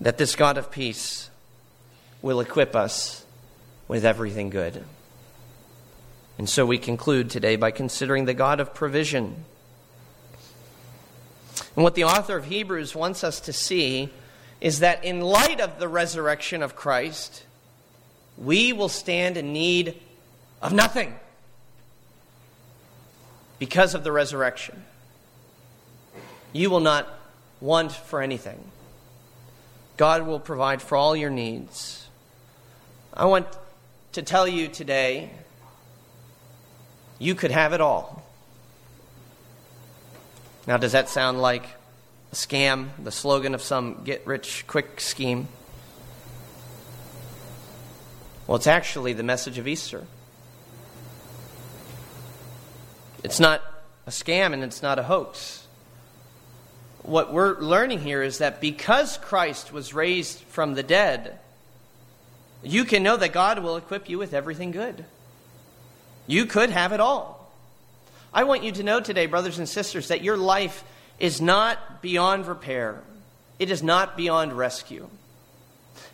that 0.00 0.18
this 0.18 0.36
God 0.36 0.56
of 0.56 0.70
peace 0.70 1.30
will 2.22 2.38
equip 2.38 2.76
us 2.76 3.24
with 3.88 4.04
everything 4.04 4.50
good. 4.50 4.84
And 6.38 6.48
so 6.48 6.64
we 6.64 6.78
conclude 6.78 7.30
today 7.30 7.56
by 7.56 7.72
considering 7.72 8.24
the 8.24 8.34
God 8.34 8.60
of 8.60 8.72
provision. 8.72 9.44
And 11.74 11.82
what 11.82 11.96
the 11.96 12.04
author 12.04 12.36
of 12.36 12.46
Hebrews 12.46 12.94
wants 12.94 13.24
us 13.24 13.40
to 13.40 13.52
see 13.52 14.10
is 14.60 14.78
that 14.80 15.04
in 15.04 15.20
light 15.20 15.60
of 15.60 15.80
the 15.80 15.88
resurrection 15.88 16.62
of 16.62 16.76
Christ, 16.76 17.44
we 18.36 18.72
will 18.72 18.88
stand 18.88 19.36
in 19.36 19.52
need 19.52 20.00
of 20.62 20.72
nothing 20.72 21.14
because 23.58 23.94
of 23.94 24.04
the 24.04 24.12
resurrection. 24.12 24.84
You 26.52 26.70
will 26.70 26.80
not 26.80 27.08
want 27.60 27.90
for 27.90 28.22
anything. 28.22 28.62
God 29.96 30.24
will 30.24 30.38
provide 30.38 30.80
for 30.80 30.96
all 30.96 31.16
your 31.16 31.30
needs. 31.30 32.06
I 33.12 33.24
want 33.24 33.46
to 34.12 34.22
tell 34.22 34.46
you 34.46 34.68
today 34.68 35.30
you 37.18 37.34
could 37.34 37.50
have 37.50 37.72
it 37.72 37.80
all. 37.80 38.24
Now, 40.66 40.76
does 40.76 40.92
that 40.92 41.08
sound 41.08 41.40
like 41.40 41.64
a 42.30 42.34
scam, 42.34 42.88
the 43.02 43.10
slogan 43.10 43.54
of 43.54 43.62
some 43.62 44.02
get 44.04 44.26
rich 44.26 44.66
quick 44.66 45.00
scheme? 45.00 45.48
Well, 48.46 48.56
it's 48.56 48.66
actually 48.66 49.12
the 49.12 49.22
message 49.22 49.58
of 49.58 49.66
Easter. 49.66 50.06
It's 53.24 53.40
not 53.40 53.62
a 54.06 54.10
scam 54.10 54.52
and 54.52 54.62
it's 54.62 54.82
not 54.82 54.98
a 54.98 55.02
hoax. 55.02 55.66
What 57.02 57.32
we're 57.32 57.58
learning 57.58 58.00
here 58.00 58.22
is 58.22 58.38
that 58.38 58.60
because 58.60 59.18
Christ 59.18 59.72
was 59.72 59.94
raised 59.94 60.40
from 60.40 60.74
the 60.74 60.82
dead, 60.82 61.38
you 62.62 62.84
can 62.84 63.02
know 63.02 63.16
that 63.16 63.32
God 63.32 63.58
will 63.60 63.76
equip 63.76 64.08
you 64.08 64.18
with 64.18 64.34
everything 64.34 64.70
good. 64.70 65.04
You 66.28 66.44
could 66.44 66.70
have 66.70 66.92
it 66.92 67.00
all. 67.00 67.50
I 68.32 68.44
want 68.44 68.62
you 68.62 68.70
to 68.72 68.82
know 68.82 69.00
today, 69.00 69.24
brothers 69.26 69.58
and 69.58 69.68
sisters, 69.68 70.08
that 70.08 70.22
your 70.22 70.36
life 70.36 70.84
is 71.18 71.40
not 71.40 72.02
beyond 72.02 72.46
repair, 72.46 73.00
it 73.58 73.70
is 73.70 73.82
not 73.82 74.16
beyond 74.16 74.52
rescue. 74.52 75.08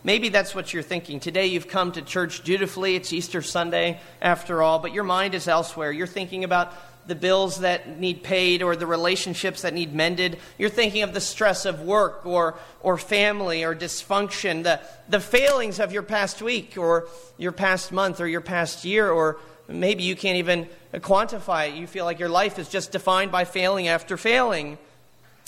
Maybe 0.05 0.29
that's 0.29 0.55
what 0.55 0.73
you're 0.73 0.83
thinking. 0.83 1.19
Today 1.19 1.47
you've 1.47 1.69
come 1.69 1.93
to 1.93 2.03
church 2.03 2.45
dutifully. 2.45 2.95
It's 2.95 3.13
Easter 3.13 3.43
Sunday 3.43 4.01
after 4.21 4.63
all, 4.63 4.79
but 4.79 4.93
your 4.93 5.03
mind 5.03 5.35
is 5.35 5.49
elsewhere. 5.49 5.91
You're 5.91 6.07
thinking 6.07 6.45
about 6.45 6.75
the 7.07 7.15
bills 7.15 7.61
that 7.61 7.99
need 7.99 8.23
paid 8.23 8.63
or 8.63 8.77
the 8.77 8.87
relationships 8.87 9.63
that 9.63 9.75
need 9.75 9.95
mended. 9.95 10.39
You're 10.59 10.71
thinking 10.71 11.03
of 11.03 11.13
the 11.13 11.21
stress 11.21 11.65
of 11.65 11.81
work 11.81 12.25
or, 12.25 12.55
or 12.81 12.99
family 12.99 13.65
or 13.65 13.75
dysfunction, 13.75 14.63
the, 14.63 14.81
the 15.09 15.21
failings 15.21 15.81
of 15.81 15.93
your 15.93 16.03
past 16.03 16.41
week 16.41 16.77
or 16.79 17.09
your 17.37 17.53
past 17.53 17.91
month 17.91 18.21
or 18.21 18.29
your 18.29 18.41
past 18.41 18.85
year, 18.85 19.11
or 19.11 19.39
maybe 19.69 20.03
you 20.03 20.17
can't 20.17 20.39
even 20.39 20.69
quantify 20.95 21.69
it. 21.69 21.75
You 21.75 21.87
feel 21.87 22.05
like 22.05 22.19
your 22.19 22.29
life 22.29 22.59
is 22.59 22.69
just 22.69 22.93
defined 22.93 23.33
by 23.33 23.45
failing 23.45 23.89
after 23.89 24.17
failing. 24.17 24.79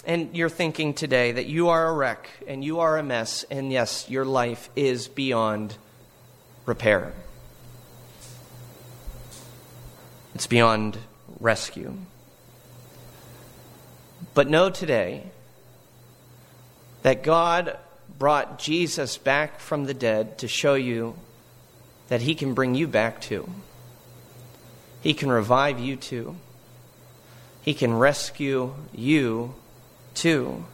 And 0.05 0.37
you're 0.37 0.48
thinking 0.48 0.94
today 0.94 1.33
that 1.33 1.46
you 1.46 1.68
are 1.68 1.88
a 1.88 1.92
wreck 1.92 2.31
and 2.46 2.62
you 2.62 2.79
are 2.81 2.96
a 2.96 3.02
mess, 3.02 3.44
and 3.50 3.72
yes, 3.72 4.09
your 4.09 4.24
life 4.24 4.70
is 4.76 5.09
beyond 5.09 5.76
repair. 6.64 7.12
It's 10.35 10.46
beyond 10.46 10.98
rescue. 11.40 11.94
But 14.35 14.48
know 14.48 14.70
today 14.70 15.24
that 17.02 17.22
God 17.22 17.79
brought 18.18 18.59
Jesus 18.59 19.18
back 19.18 19.61
from 19.61 19.87
the 19.87 19.94
dead 19.94 20.38
to 20.38 20.48
show 20.48 20.74
you 20.74 21.14
that 22.09 22.20
He 22.20 22.35
can 22.35 22.55
bring 22.55 22.74
you 22.74 22.87
back 22.87 23.20
too. 23.20 23.48
He 25.07 25.14
can 25.14 25.31
revive 25.31 25.79
you 25.79 25.95
too. 25.95 26.35
He 27.62 27.75
can 27.75 27.95
rescue 27.95 28.75
you 28.92 29.55
too. 30.14 30.64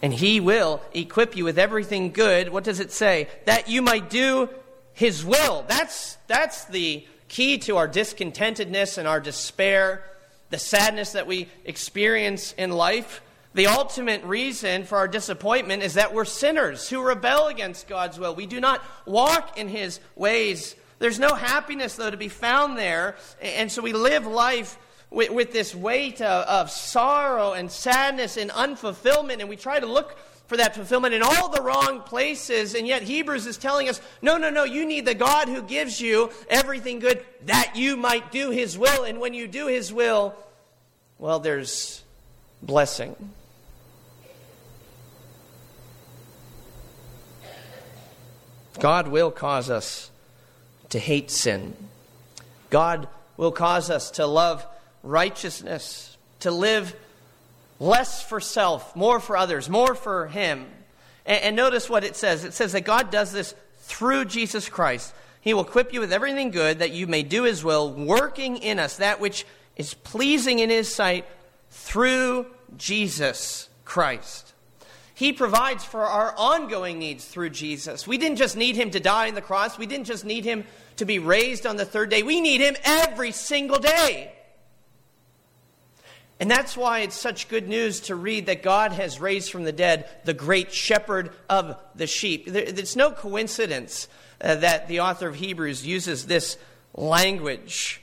And 0.00 0.14
He 0.14 0.38
will 0.38 0.80
equip 0.94 1.36
you 1.36 1.42
with 1.42 1.58
everything 1.58 2.12
good. 2.12 2.50
What 2.50 2.62
does 2.62 2.78
it 2.78 2.92
say? 2.92 3.26
That 3.44 3.68
you 3.68 3.82
might 3.82 4.08
do 4.08 4.48
His 4.92 5.24
will. 5.24 5.64
That's, 5.66 6.16
that's 6.28 6.66
the 6.66 7.04
key 7.26 7.58
to 7.58 7.76
our 7.78 7.88
discontentedness 7.88 8.98
and 8.98 9.08
our 9.08 9.18
despair, 9.18 10.04
the 10.50 10.58
sadness 10.60 11.10
that 11.10 11.26
we 11.26 11.48
experience 11.64 12.52
in 12.52 12.70
life. 12.70 13.20
The 13.54 13.66
ultimate 13.66 14.22
reason 14.22 14.84
for 14.84 14.96
our 14.96 15.08
disappointment 15.08 15.82
is 15.82 15.94
that 15.94 16.14
we're 16.14 16.24
sinners 16.24 16.88
who 16.88 17.02
rebel 17.02 17.48
against 17.48 17.88
God's 17.88 18.16
will. 18.16 18.36
We 18.36 18.46
do 18.46 18.60
not 18.60 18.80
walk 19.06 19.58
in 19.58 19.66
His 19.66 19.98
ways. 20.14 20.76
There's 20.98 21.18
no 21.18 21.34
happiness, 21.34 21.96
though, 21.96 22.10
to 22.10 22.16
be 22.16 22.28
found 22.28 22.78
there. 22.78 23.16
And 23.40 23.70
so 23.70 23.82
we 23.82 23.92
live 23.92 24.26
life 24.26 24.78
with, 25.10 25.30
with 25.30 25.52
this 25.52 25.74
weight 25.74 26.20
of, 26.20 26.46
of 26.46 26.70
sorrow 26.70 27.52
and 27.52 27.70
sadness 27.70 28.36
and 28.36 28.50
unfulfillment, 28.50 29.40
and 29.40 29.48
we 29.48 29.56
try 29.56 29.78
to 29.78 29.86
look 29.86 30.16
for 30.46 30.56
that 30.56 30.74
fulfillment 30.74 31.12
in 31.12 31.22
all 31.22 31.48
the 31.48 31.60
wrong 31.60 32.00
places. 32.00 32.74
And 32.74 32.86
yet, 32.86 33.02
Hebrews 33.02 33.46
is 33.46 33.56
telling 33.56 33.88
us 33.88 34.00
no, 34.22 34.36
no, 34.38 34.48
no, 34.48 34.64
you 34.64 34.86
need 34.86 35.04
the 35.04 35.14
God 35.14 35.48
who 35.48 35.62
gives 35.62 36.00
you 36.00 36.30
everything 36.48 37.00
good 37.00 37.24
that 37.46 37.72
you 37.74 37.96
might 37.96 38.32
do 38.32 38.50
His 38.50 38.78
will. 38.78 39.04
And 39.04 39.20
when 39.20 39.34
you 39.34 39.46
do 39.46 39.66
His 39.66 39.92
will, 39.92 40.34
well, 41.18 41.40
there's 41.40 42.02
blessing. 42.62 43.16
God 48.78 49.08
will 49.08 49.30
cause 49.30 49.70
us 49.70 50.10
to 50.96 51.00
hate 51.00 51.30
sin. 51.30 51.74
God 52.70 53.06
will 53.36 53.52
cause 53.52 53.90
us 53.90 54.12
to 54.12 54.26
love 54.26 54.66
righteousness, 55.02 56.16
to 56.40 56.50
live 56.50 56.96
less 57.78 58.22
for 58.22 58.40
self, 58.40 58.96
more 58.96 59.20
for 59.20 59.36
others, 59.36 59.68
more 59.68 59.94
for 59.94 60.28
Him. 60.28 60.64
And, 61.26 61.42
and, 61.42 61.56
notice 61.56 61.90
what 61.90 62.02
it 62.02 62.16
says 62.16 62.44
it 62.44 62.54
says 62.54 62.72
that 62.72 62.86
God 62.86 63.10
does 63.10 63.30
this 63.30 63.54
through 63.80 64.24
Jesus 64.24 64.70
Christ. 64.70 65.12
He 65.42 65.52
will 65.52 65.64
equip 65.64 65.92
you 65.92 66.00
with 66.00 66.14
everything 66.14 66.50
good 66.50 66.78
that 66.78 66.92
you 66.92 67.06
may 67.06 67.22
do 67.22 67.42
His 67.42 67.62
will, 67.62 67.92
working 67.92 68.56
in 68.56 68.78
us 68.78 68.96
that 68.96 69.20
which 69.20 69.44
is 69.76 69.92
pleasing 69.92 70.60
in 70.60 70.70
His 70.70 70.92
sight 70.92 71.26
through 71.68 72.46
Jesus 72.78 73.68
Christ. 73.84 74.54
He 75.16 75.32
provides 75.32 75.82
for 75.82 76.02
our 76.02 76.34
ongoing 76.36 76.98
needs 76.98 77.24
through 77.24 77.48
Jesus. 77.48 78.06
We 78.06 78.18
didn't 78.18 78.36
just 78.36 78.54
need 78.54 78.76
Him 78.76 78.90
to 78.90 79.00
die 79.00 79.28
on 79.28 79.34
the 79.34 79.40
cross, 79.40 79.78
we 79.78 79.86
didn't 79.86 80.06
just 80.06 80.26
need 80.26 80.44
Him 80.44 80.64
to 80.96 81.06
be 81.06 81.18
raised 81.18 81.64
on 81.64 81.76
the 81.76 81.86
third 81.86 82.10
day. 82.10 82.22
We 82.22 82.42
need 82.42 82.60
Him 82.60 82.76
every 82.84 83.32
single 83.32 83.78
day. 83.78 84.30
And 86.38 86.50
that's 86.50 86.76
why 86.76 86.98
it's 86.98 87.18
such 87.18 87.48
good 87.48 87.66
news 87.66 88.00
to 88.00 88.14
read 88.14 88.44
that 88.44 88.62
God 88.62 88.92
has 88.92 89.18
raised 89.18 89.50
from 89.50 89.64
the 89.64 89.72
dead 89.72 90.06
the 90.26 90.34
great 90.34 90.70
shepherd 90.70 91.30
of 91.48 91.80
the 91.94 92.06
sheep. 92.06 92.46
It's 92.48 92.94
no 92.94 93.10
coincidence 93.10 94.08
uh, 94.38 94.56
that 94.56 94.86
the 94.86 95.00
author 95.00 95.28
of 95.28 95.36
Hebrews 95.36 95.86
uses 95.86 96.26
this 96.26 96.58
language. 96.94 98.02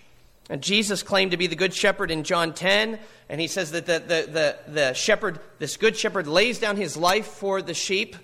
And 0.50 0.62
Jesus 0.62 1.04
claimed 1.04 1.32
to 1.32 1.38
be 1.38 1.48
the 1.48 1.56
good 1.56 1.74
shepherd 1.74 2.12
in 2.12 2.24
John 2.24 2.54
10, 2.54 3.00
and 3.30 3.42
he 3.42 3.48
says 3.48 3.72
that 3.72 3.86
the, 3.86 4.00
the, 4.00 4.32
the, 4.32 4.72
the 4.72 4.94
shepherd, 4.94 5.40
this 5.60 5.78
good 5.78 5.96
shepherd, 5.96 6.28
lays 6.28 6.60
down 6.60 6.76
his 6.76 6.98
life 6.98 7.28
for 7.28 7.62
the 7.62 7.74
sheep. 7.74 8.16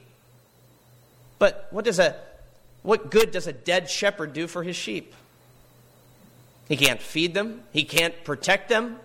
But 1.38 1.68
what, 1.72 1.86
does 1.86 2.00
a, 2.00 2.18
what 2.84 3.10
good 3.10 3.32
does 3.32 3.48
a 3.48 3.54
dead 3.54 3.90
shepherd 3.90 4.34
do 4.34 4.48
for 4.48 4.64
his 4.64 4.76
sheep? 4.76 5.14
He 6.68 6.76
can't 6.76 7.02
feed 7.02 7.34
them, 7.34 7.64
he 7.72 7.84
can't 7.84 8.24
protect 8.24 8.70
them, 8.70 8.98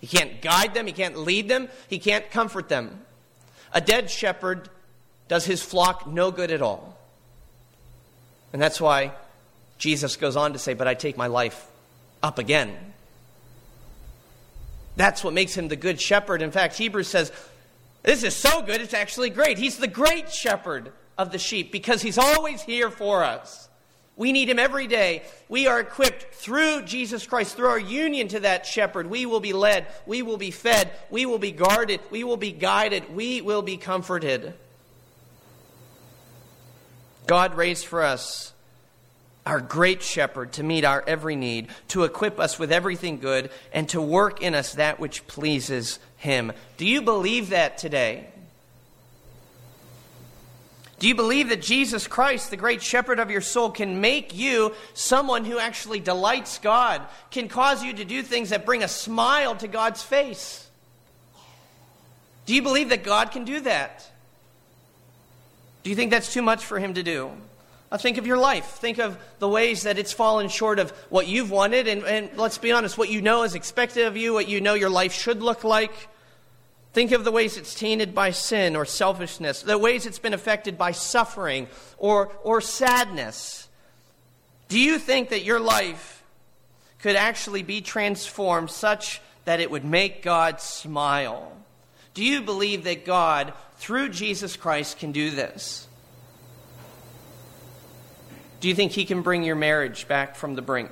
he 0.00 0.06
can't 0.06 0.40
guide 0.40 0.74
them, 0.74 0.86
he 0.86 0.92
can't 0.92 1.16
lead 1.16 1.48
them, 1.48 1.68
he 1.88 1.98
can't 1.98 2.30
comfort 2.30 2.68
them. 2.68 3.00
A 3.72 3.80
dead 3.80 4.10
shepherd 4.10 4.68
does 5.26 5.44
his 5.44 5.62
flock 5.62 6.06
no 6.06 6.30
good 6.30 6.50
at 6.50 6.62
all. 6.62 6.96
And 8.52 8.62
that's 8.62 8.80
why 8.80 9.12
Jesus 9.78 10.16
goes 10.16 10.36
on 10.36 10.52
to 10.52 10.58
say, 10.58 10.74
But 10.74 10.86
I 10.86 10.94
take 10.94 11.16
my 11.16 11.26
life 11.26 11.66
up 12.22 12.38
again. 12.38 12.76
That's 14.96 15.22
what 15.22 15.32
makes 15.32 15.56
him 15.56 15.68
the 15.68 15.76
good 15.76 16.00
shepherd. 16.00 16.42
In 16.42 16.50
fact, 16.50 16.76
Hebrews 16.76 17.08
says, 17.08 17.32
This 18.02 18.24
is 18.24 18.34
so 18.34 18.62
good, 18.62 18.80
it's 18.80 18.94
actually 18.94 19.30
great. 19.30 19.58
He's 19.58 19.78
the 19.78 19.86
great 19.86 20.32
shepherd 20.32 20.92
of 21.16 21.30
the 21.30 21.38
sheep 21.38 21.70
because 21.70 22.02
he's 22.02 22.18
always 22.18 22.62
here 22.62 22.90
for 22.90 23.22
us. 23.22 23.68
We 24.16 24.32
need 24.32 24.48
him 24.48 24.58
every 24.58 24.88
day. 24.88 25.22
We 25.48 25.68
are 25.68 25.78
equipped 25.78 26.34
through 26.34 26.82
Jesus 26.82 27.24
Christ, 27.24 27.56
through 27.56 27.68
our 27.68 27.78
union 27.78 28.26
to 28.28 28.40
that 28.40 28.66
shepherd. 28.66 29.08
We 29.08 29.26
will 29.26 29.38
be 29.38 29.52
led. 29.52 29.86
We 30.06 30.22
will 30.22 30.36
be 30.36 30.50
fed. 30.50 30.90
We 31.08 31.24
will 31.24 31.38
be 31.38 31.52
guarded. 31.52 32.00
We 32.10 32.24
will 32.24 32.36
be 32.36 32.50
guided. 32.50 33.14
We 33.14 33.40
will 33.40 33.62
be 33.62 33.76
comforted. 33.76 34.54
God 37.28 37.54
raised 37.54 37.86
for 37.86 38.02
us 38.02 38.52
our 39.48 39.60
great 39.62 40.02
shepherd, 40.02 40.52
to 40.52 40.62
meet 40.62 40.84
our 40.84 41.02
every 41.06 41.34
need, 41.34 41.68
to 41.88 42.04
equip 42.04 42.38
us 42.38 42.58
with 42.58 42.70
everything 42.70 43.18
good, 43.18 43.50
and 43.72 43.88
to 43.88 44.00
work 44.00 44.42
in 44.42 44.54
us 44.54 44.74
that 44.74 45.00
which 45.00 45.26
pleases 45.26 45.98
him. 46.18 46.52
Do 46.76 46.86
you 46.86 47.00
believe 47.00 47.48
that 47.50 47.78
today? 47.78 48.28
Do 50.98 51.08
you 51.08 51.14
believe 51.14 51.48
that 51.48 51.62
Jesus 51.62 52.06
Christ, 52.06 52.50
the 52.50 52.58
great 52.58 52.82
shepherd 52.82 53.20
of 53.20 53.30
your 53.30 53.40
soul, 53.40 53.70
can 53.70 54.02
make 54.02 54.36
you 54.36 54.74
someone 54.92 55.46
who 55.46 55.58
actually 55.58 56.00
delights 56.00 56.58
God, 56.58 57.00
can 57.30 57.48
cause 57.48 57.82
you 57.82 57.94
to 57.94 58.04
do 58.04 58.22
things 58.22 58.50
that 58.50 58.66
bring 58.66 58.82
a 58.82 58.88
smile 58.88 59.56
to 59.56 59.68
God's 59.68 60.02
face? 60.02 60.68
Do 62.44 62.54
you 62.54 62.60
believe 62.60 62.90
that 62.90 63.02
God 63.02 63.30
can 63.30 63.46
do 63.46 63.60
that? 63.60 64.06
Do 65.84 65.90
you 65.90 65.96
think 65.96 66.10
that's 66.10 66.34
too 66.34 66.42
much 66.42 66.66
for 66.66 66.78
Him 66.78 66.92
to 66.94 67.02
do? 67.02 67.30
Uh, 67.90 67.96
think 67.96 68.18
of 68.18 68.26
your 68.26 68.36
life. 68.36 68.66
Think 68.66 68.98
of 68.98 69.18
the 69.38 69.48
ways 69.48 69.84
that 69.84 69.98
it's 69.98 70.12
fallen 70.12 70.48
short 70.48 70.78
of 70.78 70.90
what 71.08 71.26
you've 71.26 71.50
wanted, 71.50 71.88
and, 71.88 72.04
and 72.04 72.30
let's 72.36 72.58
be 72.58 72.70
honest, 72.70 72.98
what 72.98 73.08
you 73.08 73.22
know 73.22 73.44
is 73.44 73.54
expected 73.54 74.06
of 74.06 74.16
you, 74.16 74.34
what 74.34 74.48
you 74.48 74.60
know 74.60 74.74
your 74.74 74.90
life 74.90 75.12
should 75.12 75.42
look 75.42 75.64
like. 75.64 75.92
Think 76.92 77.12
of 77.12 77.24
the 77.24 77.32
ways 77.32 77.56
it's 77.56 77.74
tainted 77.74 78.14
by 78.14 78.30
sin 78.30 78.76
or 78.76 78.84
selfishness, 78.84 79.62
the 79.62 79.78
ways 79.78 80.04
it's 80.04 80.18
been 80.18 80.34
affected 80.34 80.76
by 80.76 80.92
suffering 80.92 81.68
or, 81.96 82.32
or 82.44 82.60
sadness. 82.60 83.68
Do 84.68 84.78
you 84.78 84.98
think 84.98 85.30
that 85.30 85.44
your 85.44 85.60
life 85.60 86.22
could 87.00 87.16
actually 87.16 87.62
be 87.62 87.80
transformed 87.80 88.70
such 88.70 89.22
that 89.46 89.60
it 89.60 89.70
would 89.70 89.84
make 89.84 90.22
God 90.22 90.60
smile? 90.60 91.52
Do 92.12 92.22
you 92.22 92.42
believe 92.42 92.84
that 92.84 93.06
God, 93.06 93.54
through 93.76 94.10
Jesus 94.10 94.56
Christ, 94.56 94.98
can 94.98 95.12
do 95.12 95.30
this? 95.30 95.87
Do 98.60 98.68
you 98.68 98.74
think 98.74 98.92
He 98.92 99.04
can 99.04 99.22
bring 99.22 99.42
your 99.42 99.56
marriage 99.56 100.08
back 100.08 100.34
from 100.34 100.54
the 100.54 100.62
brink? 100.62 100.90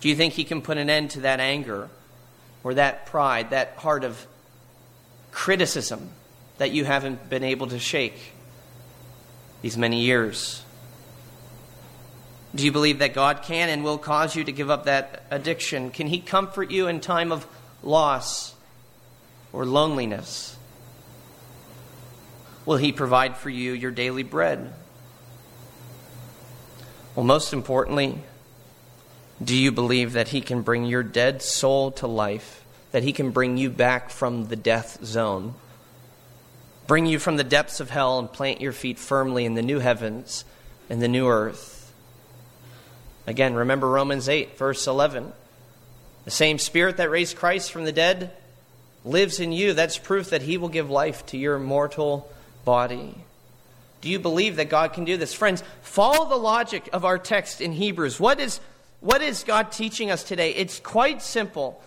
Do 0.00 0.08
you 0.08 0.16
think 0.16 0.34
He 0.34 0.44
can 0.44 0.62
put 0.62 0.78
an 0.78 0.88
end 0.88 1.10
to 1.12 1.20
that 1.20 1.40
anger 1.40 1.90
or 2.64 2.74
that 2.74 3.06
pride, 3.06 3.50
that 3.50 3.74
heart 3.76 4.04
of 4.04 4.26
criticism 5.30 6.10
that 6.58 6.70
you 6.70 6.84
haven't 6.84 7.28
been 7.28 7.44
able 7.44 7.66
to 7.68 7.78
shake 7.78 8.32
these 9.62 9.76
many 9.76 10.00
years? 10.00 10.62
Do 12.54 12.64
you 12.64 12.72
believe 12.72 13.00
that 13.00 13.12
God 13.12 13.42
can 13.42 13.68
and 13.68 13.84
will 13.84 13.98
cause 13.98 14.34
you 14.34 14.44
to 14.44 14.52
give 14.52 14.70
up 14.70 14.84
that 14.84 15.24
addiction? 15.30 15.90
Can 15.90 16.06
He 16.06 16.20
comfort 16.20 16.70
you 16.70 16.86
in 16.86 17.00
time 17.00 17.32
of 17.32 17.46
loss 17.82 18.54
or 19.52 19.66
loneliness? 19.66 20.56
Will 22.64 22.78
He 22.78 22.92
provide 22.92 23.36
for 23.36 23.50
you 23.50 23.72
your 23.72 23.90
daily 23.90 24.22
bread? 24.22 24.72
Well, 27.18 27.26
most 27.26 27.52
importantly, 27.52 28.16
do 29.42 29.56
you 29.56 29.72
believe 29.72 30.12
that 30.12 30.28
He 30.28 30.40
can 30.40 30.62
bring 30.62 30.84
your 30.84 31.02
dead 31.02 31.42
soul 31.42 31.90
to 31.90 32.06
life? 32.06 32.64
That 32.92 33.02
He 33.02 33.12
can 33.12 33.32
bring 33.32 33.56
you 33.56 33.70
back 33.70 34.10
from 34.10 34.46
the 34.46 34.54
death 34.54 35.04
zone? 35.04 35.56
Bring 36.86 37.06
you 37.06 37.18
from 37.18 37.36
the 37.36 37.42
depths 37.42 37.80
of 37.80 37.90
hell 37.90 38.20
and 38.20 38.32
plant 38.32 38.60
your 38.60 38.70
feet 38.70 39.00
firmly 39.00 39.44
in 39.44 39.54
the 39.54 39.62
new 39.62 39.80
heavens 39.80 40.44
and 40.88 41.02
the 41.02 41.08
new 41.08 41.26
earth? 41.26 41.92
Again, 43.26 43.54
remember 43.54 43.88
Romans 43.88 44.28
8, 44.28 44.56
verse 44.56 44.86
11. 44.86 45.32
The 46.24 46.30
same 46.30 46.60
Spirit 46.60 46.98
that 46.98 47.10
raised 47.10 47.36
Christ 47.36 47.72
from 47.72 47.82
the 47.82 47.90
dead 47.90 48.30
lives 49.04 49.40
in 49.40 49.50
you. 49.50 49.72
That's 49.72 49.98
proof 49.98 50.30
that 50.30 50.42
He 50.42 50.56
will 50.56 50.68
give 50.68 50.88
life 50.88 51.26
to 51.26 51.36
your 51.36 51.58
mortal 51.58 52.30
body. 52.64 53.16
Do 54.00 54.08
you 54.08 54.18
believe 54.18 54.56
that 54.56 54.68
God 54.68 54.92
can 54.92 55.04
do 55.04 55.16
this? 55.16 55.34
Friends, 55.34 55.62
follow 55.82 56.28
the 56.28 56.36
logic 56.36 56.88
of 56.92 57.04
our 57.04 57.18
text 57.18 57.60
in 57.60 57.72
Hebrews. 57.72 58.20
What 58.20 58.40
is 58.40 58.60
what 59.00 59.22
is 59.22 59.44
God 59.44 59.70
teaching 59.70 60.10
us 60.10 60.24
today? 60.24 60.54
It's 60.54 60.80
quite 60.80 61.22
simple. 61.22 61.80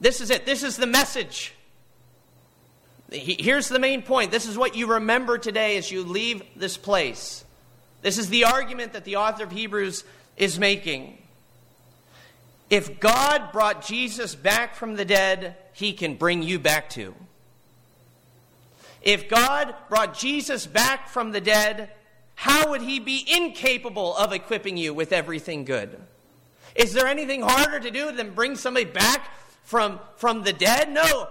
This 0.00 0.20
is 0.20 0.30
it. 0.30 0.46
This 0.46 0.62
is 0.62 0.76
the 0.76 0.86
message. 0.86 1.54
Here's 3.10 3.68
the 3.68 3.78
main 3.78 4.02
point. 4.02 4.30
This 4.30 4.46
is 4.46 4.56
what 4.56 4.76
you 4.76 4.86
remember 4.86 5.38
today 5.38 5.76
as 5.76 5.90
you 5.90 6.04
leave 6.04 6.42
this 6.56 6.76
place. 6.76 7.44
This 8.02 8.18
is 8.18 8.28
the 8.28 8.44
argument 8.44 8.92
that 8.92 9.04
the 9.04 9.16
author 9.16 9.44
of 9.44 9.50
Hebrews 9.50 10.04
is 10.36 10.58
making. 10.58 11.18
If 12.70 13.00
God 13.00 13.50
brought 13.50 13.86
Jesus 13.86 14.34
back 14.34 14.74
from 14.74 14.94
the 14.94 15.04
dead, 15.04 15.56
he 15.72 15.94
can 15.94 16.16
bring 16.16 16.42
you 16.42 16.58
back 16.58 16.90
too. 16.90 17.14
If 19.02 19.28
God 19.28 19.74
brought 19.88 20.18
Jesus 20.18 20.66
back 20.66 21.08
from 21.08 21.32
the 21.32 21.40
dead, 21.40 21.90
how 22.34 22.70
would 22.70 22.82
he 22.82 23.00
be 23.00 23.26
incapable 23.28 24.16
of 24.16 24.32
equipping 24.32 24.76
you 24.76 24.94
with 24.94 25.12
everything 25.12 25.64
good? 25.64 26.00
Is 26.74 26.92
there 26.92 27.06
anything 27.06 27.42
harder 27.42 27.80
to 27.80 27.90
do 27.90 28.12
than 28.12 28.34
bring 28.34 28.54
somebody 28.54 28.84
back 28.84 29.30
from, 29.64 29.98
from 30.16 30.42
the 30.42 30.52
dead? 30.52 30.90
No. 30.90 31.28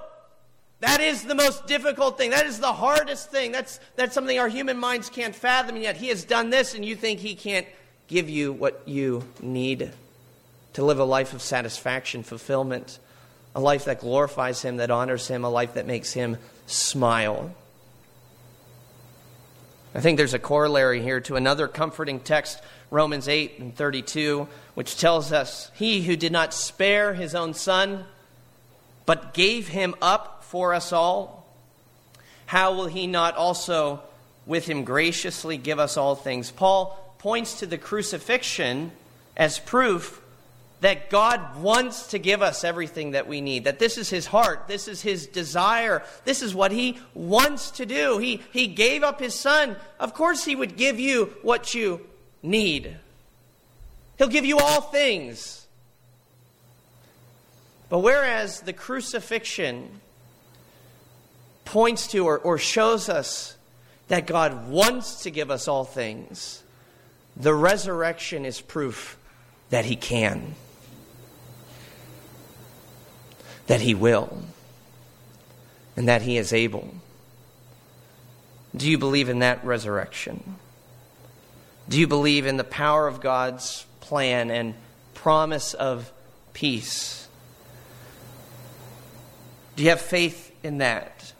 That 0.79 0.99
is 0.99 1.23
the 1.23 1.35
most 1.35 1.65
difficult 1.65 2.17
thing. 2.17 2.31
That 2.31 2.45
is 2.45 2.59
the 2.59 2.73
hardest 2.73 3.31
thing. 3.31 3.51
That's, 3.51 3.79
that's 3.95 4.13
something 4.13 4.37
our 4.37 4.49
human 4.49 4.77
minds 4.77 5.09
can't 5.09 5.33
fathom, 5.33 5.75
and 5.75 5.83
yet 5.83 5.97
He 5.97 6.09
has 6.09 6.23
done 6.23 6.49
this, 6.49 6.75
and 6.75 6.85
you 6.85 6.95
think 6.95 7.19
He 7.19 7.35
can't 7.35 7.65
give 8.07 8.29
you 8.29 8.53
what 8.53 8.83
you 8.85 9.23
need 9.41 9.91
to 10.73 10.85
live 10.85 10.99
a 10.99 11.05
life 11.05 11.33
of 11.33 11.41
satisfaction, 11.41 12.21
fulfillment, 12.21 12.99
a 13.55 13.59
life 13.59 13.85
that 13.85 14.01
glorifies 14.01 14.61
Him, 14.61 14.77
that 14.77 14.91
honors 14.91 15.27
Him, 15.27 15.43
a 15.43 15.49
life 15.49 15.73
that 15.73 15.87
makes 15.87 16.13
Him 16.13 16.37
smile. 16.67 17.55
I 19.95 19.99
think 19.99 20.17
there's 20.17 20.35
a 20.35 20.39
corollary 20.39 21.01
here 21.01 21.19
to 21.21 21.35
another 21.35 21.67
comforting 21.67 22.19
text, 22.19 22.61
Romans 22.91 23.27
8 23.27 23.57
and 23.57 23.75
32, 23.75 24.47
which 24.75 24.99
tells 24.99 25.31
us, 25.31 25.71
He 25.73 26.03
who 26.03 26.15
did 26.15 26.31
not 26.31 26.53
spare 26.53 27.15
his 27.15 27.33
own 27.33 27.55
son, 27.55 28.05
but 29.07 29.33
gave 29.33 29.69
him 29.69 29.95
up 30.01 30.43
for 30.43 30.73
us 30.73 30.93
all, 30.93 31.37
how 32.45 32.75
will 32.75 32.87
he 32.87 33.07
not 33.07 33.35
also 33.35 34.01
with 34.45 34.67
him 34.67 34.83
graciously 34.83 35.57
give 35.57 35.79
us 35.79 35.97
all 35.97 36.15
things? 36.15 36.51
Paul 36.51 37.15
points 37.17 37.59
to 37.59 37.65
the 37.65 37.77
crucifixion 37.77 38.91
as 39.35 39.59
proof 39.59 40.21
that 40.79 41.09
God 41.09 41.57
wants 41.57 42.07
to 42.07 42.19
give 42.19 42.41
us 42.41 42.63
everything 42.63 43.11
that 43.11 43.27
we 43.27 43.41
need, 43.41 43.63
that 43.63 43.79
this 43.79 43.97
is 43.97 44.09
His 44.09 44.27
heart, 44.27 44.67
this 44.67 44.87
is 44.87 45.01
His 45.01 45.25
desire, 45.25 46.03
this 46.23 46.43
is 46.43 46.53
what 46.53 46.71
He 46.71 46.99
wants 47.13 47.71
to 47.71 47.85
do. 47.85 48.19
He, 48.19 48.43
he 48.51 48.67
gave 48.67 49.03
up 49.03 49.19
His 49.19 49.33
Son. 49.33 49.75
Of 49.99 50.13
course, 50.13 50.45
He 50.45 50.55
would 50.55 50.77
give 50.77 50.99
you 50.99 51.33
what 51.41 51.73
you 51.73 52.01
need, 52.43 52.97
He'll 54.17 54.27
give 54.27 54.45
you 54.45 54.59
all 54.59 54.81
things. 54.81 55.65
But 57.89 57.99
whereas 57.99 58.59
the 58.61 58.73
crucifixion 58.73 60.01
points 61.63 62.07
to 62.07 62.25
or, 62.25 62.37
or 62.37 62.57
shows 62.57 63.07
us 63.07 63.55
that 64.09 64.27
God 64.27 64.67
wants 64.67 65.23
to 65.23 65.31
give 65.31 65.49
us 65.49 65.69
all 65.69 65.85
things, 65.85 66.63
the 67.37 67.53
resurrection 67.53 68.43
is 68.45 68.59
proof 68.59 69.17
that 69.69 69.85
He 69.85 69.95
can 69.95 70.55
that 73.67 73.81
He 73.81 73.93
will 73.93 74.41
and 75.95 76.07
that 76.07 76.21
He 76.21 76.37
is 76.37 76.51
able. 76.51 76.93
Do 78.75 78.89
you 78.89 78.97
believe 78.97 79.29
in 79.29 79.39
that 79.39 79.63
resurrection? 79.63 80.55
Do 81.89 81.99
you 81.99 82.07
believe 82.07 82.45
in 82.45 82.57
the 82.57 82.63
power 82.63 83.07
of 83.07 83.21
God's 83.21 83.85
plan 84.01 84.51
and 84.51 84.73
promise 85.13 85.73
of 85.73 86.11
peace? 86.53 87.27
Do 89.75 89.83
you 89.83 89.89
have 89.89 90.01
faith 90.01 90.55
in 90.63 90.79
that? 90.79 91.33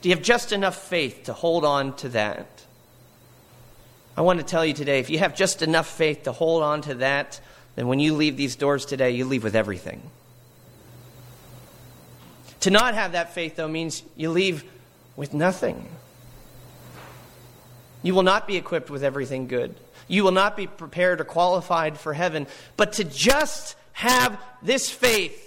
Do 0.00 0.08
you 0.08 0.14
have 0.14 0.24
just 0.24 0.52
enough 0.52 0.76
faith 0.76 1.24
to 1.24 1.32
hold 1.32 1.64
on 1.64 1.94
to 1.96 2.10
that? 2.10 2.46
I 4.16 4.22
want 4.22 4.40
to 4.40 4.44
tell 4.44 4.64
you 4.64 4.74
today 4.74 5.00
if 5.00 5.10
you 5.10 5.18
have 5.18 5.34
just 5.36 5.62
enough 5.62 5.88
faith 5.88 6.24
to 6.24 6.32
hold 6.32 6.62
on 6.62 6.82
to 6.82 6.94
that, 6.96 7.40
then 7.76 7.86
when 7.86 8.00
you 8.00 8.14
leave 8.14 8.36
these 8.36 8.56
doors 8.56 8.84
today, 8.84 9.10
you 9.10 9.24
leave 9.24 9.44
with 9.44 9.54
everything. 9.54 10.02
To 12.60 12.70
not 12.70 12.94
have 12.94 13.12
that 13.12 13.34
faith, 13.34 13.56
though, 13.56 13.68
means 13.68 14.02
you 14.16 14.30
leave 14.30 14.64
with 15.16 15.32
nothing. 15.32 15.88
You 18.02 18.14
will 18.14 18.22
not 18.22 18.46
be 18.46 18.56
equipped 18.56 18.90
with 18.90 19.04
everything 19.04 19.48
good. 19.48 19.74
You 20.06 20.24
will 20.24 20.32
not 20.32 20.56
be 20.56 20.66
prepared 20.66 21.20
or 21.20 21.24
qualified 21.24 21.98
for 21.98 22.14
heaven. 22.14 22.46
But 22.76 22.94
to 22.94 23.04
just 23.04 23.76
have 23.92 24.40
this 24.62 24.90
faith 24.90 25.44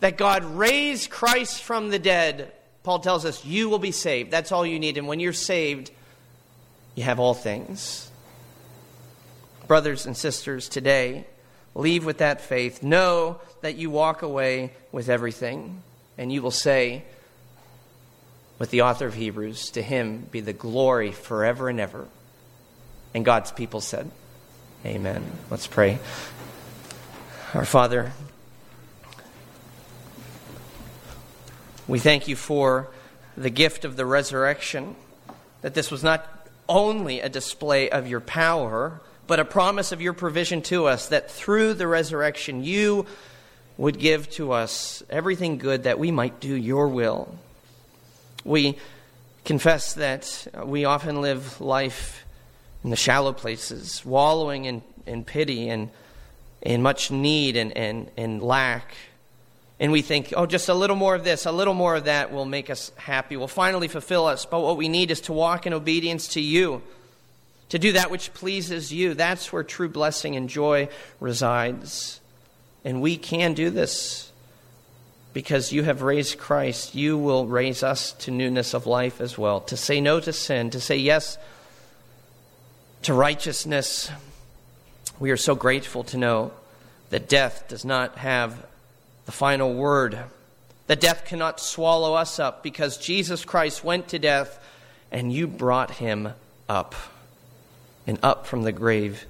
that 0.00 0.16
God 0.16 0.44
raised 0.44 1.10
Christ 1.10 1.62
from 1.62 1.90
the 1.90 1.98
dead, 1.98 2.52
Paul 2.82 2.98
tells 2.98 3.24
us, 3.24 3.44
you 3.44 3.68
will 3.68 3.78
be 3.78 3.92
saved. 3.92 4.30
That's 4.30 4.52
all 4.52 4.66
you 4.66 4.78
need. 4.78 4.98
And 4.98 5.06
when 5.06 5.20
you're 5.20 5.32
saved, 5.32 5.90
you 6.94 7.04
have 7.04 7.20
all 7.20 7.34
things. 7.34 8.10
Brothers 9.66 10.06
and 10.06 10.16
sisters, 10.16 10.68
today, 10.68 11.26
leave 11.74 12.04
with 12.04 12.18
that 12.18 12.40
faith. 12.40 12.82
Know 12.82 13.40
that 13.60 13.76
you 13.76 13.90
walk 13.90 14.22
away 14.22 14.72
with 14.92 15.08
everything, 15.08 15.82
and 16.18 16.32
you 16.32 16.42
will 16.42 16.50
say, 16.50 17.04
with 18.58 18.70
the 18.70 18.82
author 18.82 19.06
of 19.06 19.14
Hebrews, 19.14 19.70
to 19.70 19.82
him 19.82 20.26
be 20.30 20.40
the 20.40 20.52
glory 20.52 21.12
forever 21.12 21.68
and 21.68 21.80
ever. 21.80 22.06
And 23.14 23.24
God's 23.24 23.50
people 23.52 23.80
said, 23.80 24.10
Amen. 24.84 25.24
Let's 25.50 25.66
pray. 25.66 25.98
Our 27.52 27.64
Father, 27.64 28.12
we 31.88 31.98
thank 31.98 32.28
you 32.28 32.36
for 32.36 32.88
the 33.36 33.50
gift 33.50 33.84
of 33.84 33.96
the 33.96 34.06
resurrection, 34.06 34.94
that 35.62 35.74
this 35.74 35.90
was 35.90 36.04
not 36.04 36.26
only 36.68 37.20
a 37.20 37.28
display 37.28 37.90
of 37.90 38.06
your 38.06 38.20
power, 38.20 39.00
but 39.30 39.38
a 39.38 39.44
promise 39.44 39.92
of 39.92 40.02
your 40.02 40.12
provision 40.12 40.60
to 40.60 40.86
us, 40.86 41.06
that 41.10 41.30
through 41.30 41.72
the 41.72 41.86
resurrection 41.86 42.64
you 42.64 43.06
would 43.78 43.96
give 43.96 44.28
to 44.28 44.50
us 44.50 45.04
everything 45.08 45.56
good 45.56 45.84
that 45.84 46.00
we 46.00 46.10
might 46.10 46.40
do 46.40 46.52
your 46.52 46.88
will. 46.88 47.38
We 48.44 48.76
confess 49.44 49.94
that 49.94 50.48
we 50.64 50.84
often 50.84 51.20
live 51.20 51.60
life 51.60 52.24
in 52.82 52.90
the 52.90 52.96
shallow 52.96 53.32
places, 53.32 54.04
wallowing 54.04 54.64
in, 54.64 54.82
in 55.06 55.22
pity 55.22 55.68
and 55.68 55.90
in 56.60 56.82
much 56.82 57.12
need 57.12 57.56
and, 57.56 57.76
and, 57.76 58.10
and 58.16 58.42
lack. 58.42 58.96
And 59.78 59.92
we 59.92 60.02
think, 60.02 60.34
oh, 60.36 60.46
just 60.46 60.68
a 60.68 60.74
little 60.74 60.96
more 60.96 61.14
of 61.14 61.22
this, 61.22 61.46
a 61.46 61.52
little 61.52 61.74
more 61.74 61.94
of 61.94 62.06
that 62.06 62.32
will 62.32 62.46
make 62.46 62.68
us 62.68 62.90
happy, 62.96 63.36
will 63.36 63.46
finally 63.46 63.86
fulfill 63.86 64.26
us. 64.26 64.44
But 64.44 64.62
what 64.62 64.76
we 64.76 64.88
need 64.88 65.12
is 65.12 65.20
to 65.20 65.32
walk 65.32 65.68
in 65.68 65.72
obedience 65.72 66.26
to 66.34 66.40
you, 66.40 66.82
to 67.70 67.78
do 67.78 67.92
that 67.92 68.10
which 68.10 68.34
pleases 68.34 68.92
you. 68.92 69.14
That's 69.14 69.52
where 69.52 69.62
true 69.62 69.88
blessing 69.88 70.36
and 70.36 70.48
joy 70.48 70.88
resides. 71.18 72.20
And 72.84 73.00
we 73.00 73.16
can 73.16 73.54
do 73.54 73.70
this 73.70 74.30
because 75.32 75.72
you 75.72 75.84
have 75.84 76.02
raised 76.02 76.38
Christ. 76.38 76.94
You 76.94 77.16
will 77.16 77.46
raise 77.46 77.82
us 77.82 78.12
to 78.14 78.30
newness 78.30 78.74
of 78.74 78.86
life 78.86 79.20
as 79.20 79.38
well, 79.38 79.60
to 79.62 79.76
say 79.76 80.00
no 80.00 80.20
to 80.20 80.32
sin, 80.32 80.70
to 80.70 80.80
say 80.80 80.96
yes 80.96 81.38
to 83.02 83.14
righteousness. 83.14 84.10
We 85.18 85.30
are 85.30 85.36
so 85.36 85.54
grateful 85.54 86.04
to 86.04 86.18
know 86.18 86.52
that 87.10 87.28
death 87.28 87.66
does 87.68 87.84
not 87.84 88.18
have 88.18 88.66
the 89.26 89.32
final 89.32 89.74
word, 89.74 90.18
that 90.86 91.00
death 91.00 91.24
cannot 91.24 91.60
swallow 91.60 92.14
us 92.14 92.40
up 92.40 92.62
because 92.62 92.98
Jesus 92.98 93.44
Christ 93.44 93.84
went 93.84 94.08
to 94.08 94.18
death 94.18 94.58
and 95.12 95.32
you 95.32 95.46
brought 95.46 95.92
him 95.92 96.30
up. 96.68 96.94
And 98.10 98.18
up 98.24 98.44
from 98.44 98.64
the 98.64 98.72
grave 98.72 99.24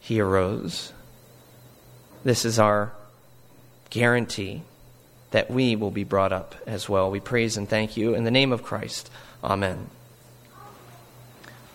he 0.00 0.18
arose. 0.18 0.94
This 2.24 2.46
is 2.46 2.58
our 2.58 2.94
guarantee 3.90 4.62
that 5.32 5.50
we 5.50 5.76
will 5.76 5.90
be 5.90 6.04
brought 6.04 6.32
up 6.32 6.54
as 6.66 6.88
well. 6.88 7.10
We 7.10 7.20
praise 7.20 7.58
and 7.58 7.68
thank 7.68 7.94
you. 7.98 8.14
In 8.14 8.24
the 8.24 8.30
name 8.30 8.50
of 8.50 8.62
Christ, 8.62 9.10
amen. 9.44 9.90